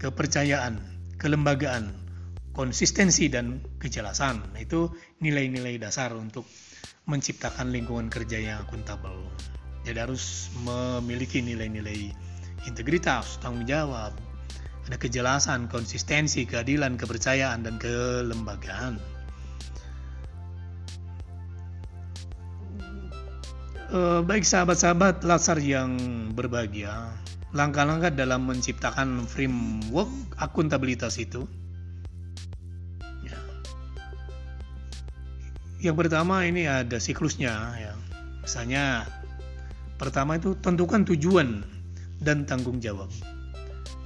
kepercayaan, 0.00 0.80
kelembagaan, 1.20 1.92
konsistensi 2.52 3.28
dan 3.32 3.60
kejelasan. 3.80 4.56
Itu 4.60 4.92
nilai-nilai 5.20 5.80
dasar 5.80 6.12
untuk 6.16 6.44
menciptakan 7.08 7.72
lingkungan 7.72 8.12
kerja 8.12 8.38
yang 8.38 8.62
akuntabel. 8.62 9.26
Jadi 9.82 9.98
harus 9.98 10.54
memiliki 10.62 11.42
nilai-nilai 11.42 12.14
integritas, 12.70 13.42
tanggung 13.42 13.66
jawab, 13.66 14.14
ada 14.86 14.96
kejelasan, 14.98 15.66
konsistensi, 15.66 16.46
keadilan, 16.46 16.94
kepercayaan, 16.94 17.66
dan 17.66 17.74
kelembagaan. 17.82 19.02
Eh, 23.92 24.20
baik 24.24 24.40
sahabat-sahabat 24.40 25.20
latsar 25.20 25.60
yang 25.60 25.92
berbahagia, 26.32 27.12
langkah-langkah 27.52 28.08
dalam 28.08 28.48
menciptakan 28.48 29.28
framework 29.28 30.08
akuntabilitas 30.40 31.20
itu. 31.20 31.44
Yang 35.82 36.06
pertama 36.06 36.46
ini 36.46 36.70
ada 36.70 37.02
siklusnya 37.02 37.74
ya. 37.74 37.92
Misalnya 38.38 39.02
pertama 39.98 40.38
itu 40.38 40.54
tentukan 40.62 41.02
tujuan 41.02 41.66
dan 42.22 42.46
tanggung 42.46 42.78
jawab. 42.78 43.10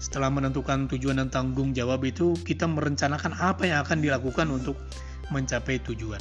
Setelah 0.01 0.33
menentukan 0.33 0.89
tujuan 0.89 1.21
dan 1.21 1.29
tanggung 1.29 1.77
jawab 1.77 2.01
itu, 2.09 2.33
kita 2.49 2.65
merencanakan 2.65 3.37
apa 3.37 3.69
yang 3.69 3.85
akan 3.85 4.01
dilakukan 4.01 4.49
untuk 4.49 4.81
mencapai 5.29 5.77
tujuan. 5.85 6.21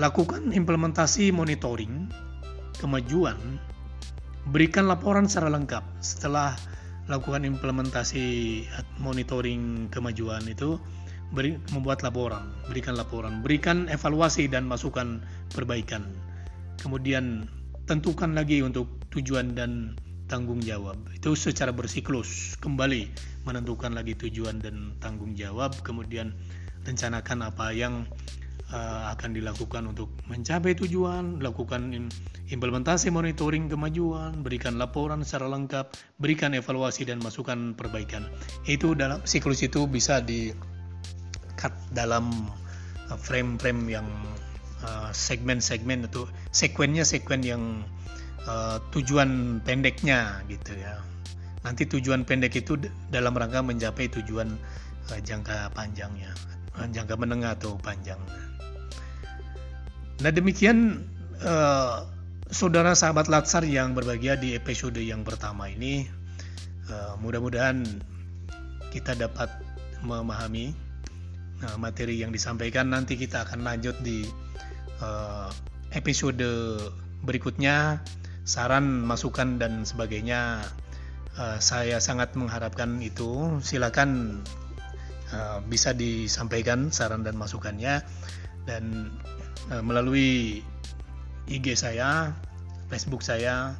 Lakukan 0.00 0.56
implementasi 0.56 1.28
monitoring 1.28 2.08
kemajuan 2.80 3.36
berikan 4.48 4.88
laporan 4.88 5.28
secara 5.28 5.52
lengkap 5.52 5.84
setelah 6.00 6.56
lakukan 7.10 7.44
implementasi 7.44 8.64
monitoring 8.96 9.92
kemajuan 9.92 10.40
itu 10.48 10.80
beri, 11.32 11.60
membuat 11.74 12.00
laporan 12.04 12.48
berikan 12.68 12.94
laporan 12.96 13.40
berikan 13.44 13.86
evaluasi 13.88 14.48
dan 14.48 14.64
masukan 14.64 15.20
perbaikan. 15.52 16.04
Kemudian 16.78 17.48
tentukan 17.88 18.36
lagi 18.36 18.62
untuk 18.62 18.86
tujuan 19.10 19.56
dan 19.56 19.98
tanggung 20.28 20.60
jawab. 20.60 20.94
Itu 21.16 21.34
secara 21.34 21.72
bersiklus 21.72 22.60
kembali 22.60 23.08
menentukan 23.48 23.96
lagi 23.96 24.14
tujuan 24.14 24.60
dan 24.60 24.94
tanggung 25.00 25.32
jawab. 25.34 25.72
Kemudian 25.80 26.36
rencanakan 26.84 27.48
apa 27.48 27.72
yang 27.72 28.04
uh, 28.70 29.10
akan 29.16 29.34
dilakukan 29.34 29.88
untuk 29.88 30.12
mencapai 30.28 30.76
tujuan, 30.76 31.40
lakukan 31.40 32.12
implementasi 32.52 33.08
monitoring 33.08 33.72
kemajuan, 33.72 34.44
berikan 34.44 34.76
laporan 34.76 35.24
secara 35.24 35.48
lengkap, 35.48 35.92
berikan 36.20 36.52
evaluasi 36.52 37.08
dan 37.08 37.18
masukan 37.24 37.72
perbaikan. 37.74 38.28
Itu 38.68 38.92
dalam 38.92 39.24
siklus 39.24 39.64
itu 39.64 39.88
bisa 39.88 40.20
di 40.20 40.52
cut 41.58 41.74
dalam 41.90 42.30
eh, 43.10 43.18
frame-frame 43.18 43.82
yang 43.90 44.06
uh, 44.86 45.10
segmen-segmen 45.10 46.06
atau 46.06 46.30
sekuennya 46.54 47.02
sekuen 47.02 47.42
yang 47.42 47.82
uh, 48.46 48.78
tujuan 48.94 49.60
pendeknya 49.66 50.40
gitu 50.46 50.78
ya. 50.78 51.02
Nanti 51.66 51.90
tujuan 51.90 52.22
pendek 52.22 52.54
itu 52.54 52.78
dalam 53.10 53.34
rangka 53.34 53.60
mencapai 53.60 54.06
tujuan 54.08 54.54
uh, 55.10 55.20
jangka 55.20 55.74
panjangnya, 55.74 56.30
jangka 56.78 57.14
menengah 57.18 57.58
atau 57.58 57.74
panjang. 57.82 58.22
Nah 60.18 60.30
demikian 60.30 61.02
uh, 61.42 62.06
saudara 62.50 62.96
sahabat 62.96 63.30
Latsar 63.30 63.62
yang 63.62 63.94
berbahagia 63.94 64.34
di 64.38 64.56
episode 64.56 64.98
yang 64.98 65.22
pertama 65.22 65.68
ini 65.70 66.08
uh, 66.90 67.14
mudah-mudahan 67.20 67.84
kita 68.90 69.14
dapat 69.14 69.52
memahami 70.00 70.72
uh, 71.64 71.76
materi 71.80 72.20
yang 72.20 72.30
disampaikan 72.30 72.90
nanti 72.92 73.18
kita 73.18 73.46
akan 73.46 73.66
lanjut 73.66 73.96
di 74.02 74.26
uh, 75.02 75.50
episode 75.94 76.42
berikutnya. 77.24 78.02
Saran 78.48 79.04
masukan 79.04 79.60
dan 79.60 79.84
sebagainya 79.84 80.64
uh, 81.36 81.60
saya 81.60 82.00
sangat 82.00 82.32
mengharapkan 82.32 82.96
itu. 83.04 83.60
Silakan 83.60 84.40
uh, 85.36 85.60
bisa 85.68 85.92
disampaikan 85.92 86.88
saran 86.88 87.28
dan 87.28 87.36
masukannya. 87.36 88.00
Dan 88.64 89.12
uh, 89.68 89.84
melalui 89.84 90.64
IG 91.48 91.76
saya, 91.76 92.32
Facebook 92.92 93.24
saya, 93.24 93.72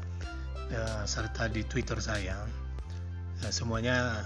serta 1.08 1.48
di 1.48 1.64
Twitter 1.64 1.96
saya. 1.96 2.44
Semuanya 3.48 4.20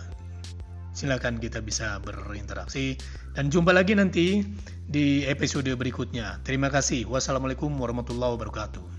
silakan 0.92 1.40
kita 1.40 1.64
bisa 1.64 1.96
berinteraksi 2.04 3.00
dan 3.32 3.48
jumpa 3.48 3.72
lagi 3.72 3.96
nanti 3.96 4.44
di 4.84 5.24
episode 5.24 5.72
berikutnya. 5.72 6.44
Terima 6.44 6.68
kasih. 6.68 7.08
Wassalamualaikum 7.08 7.72
warahmatullahi 7.80 8.36
wabarakatuh. 8.36 8.91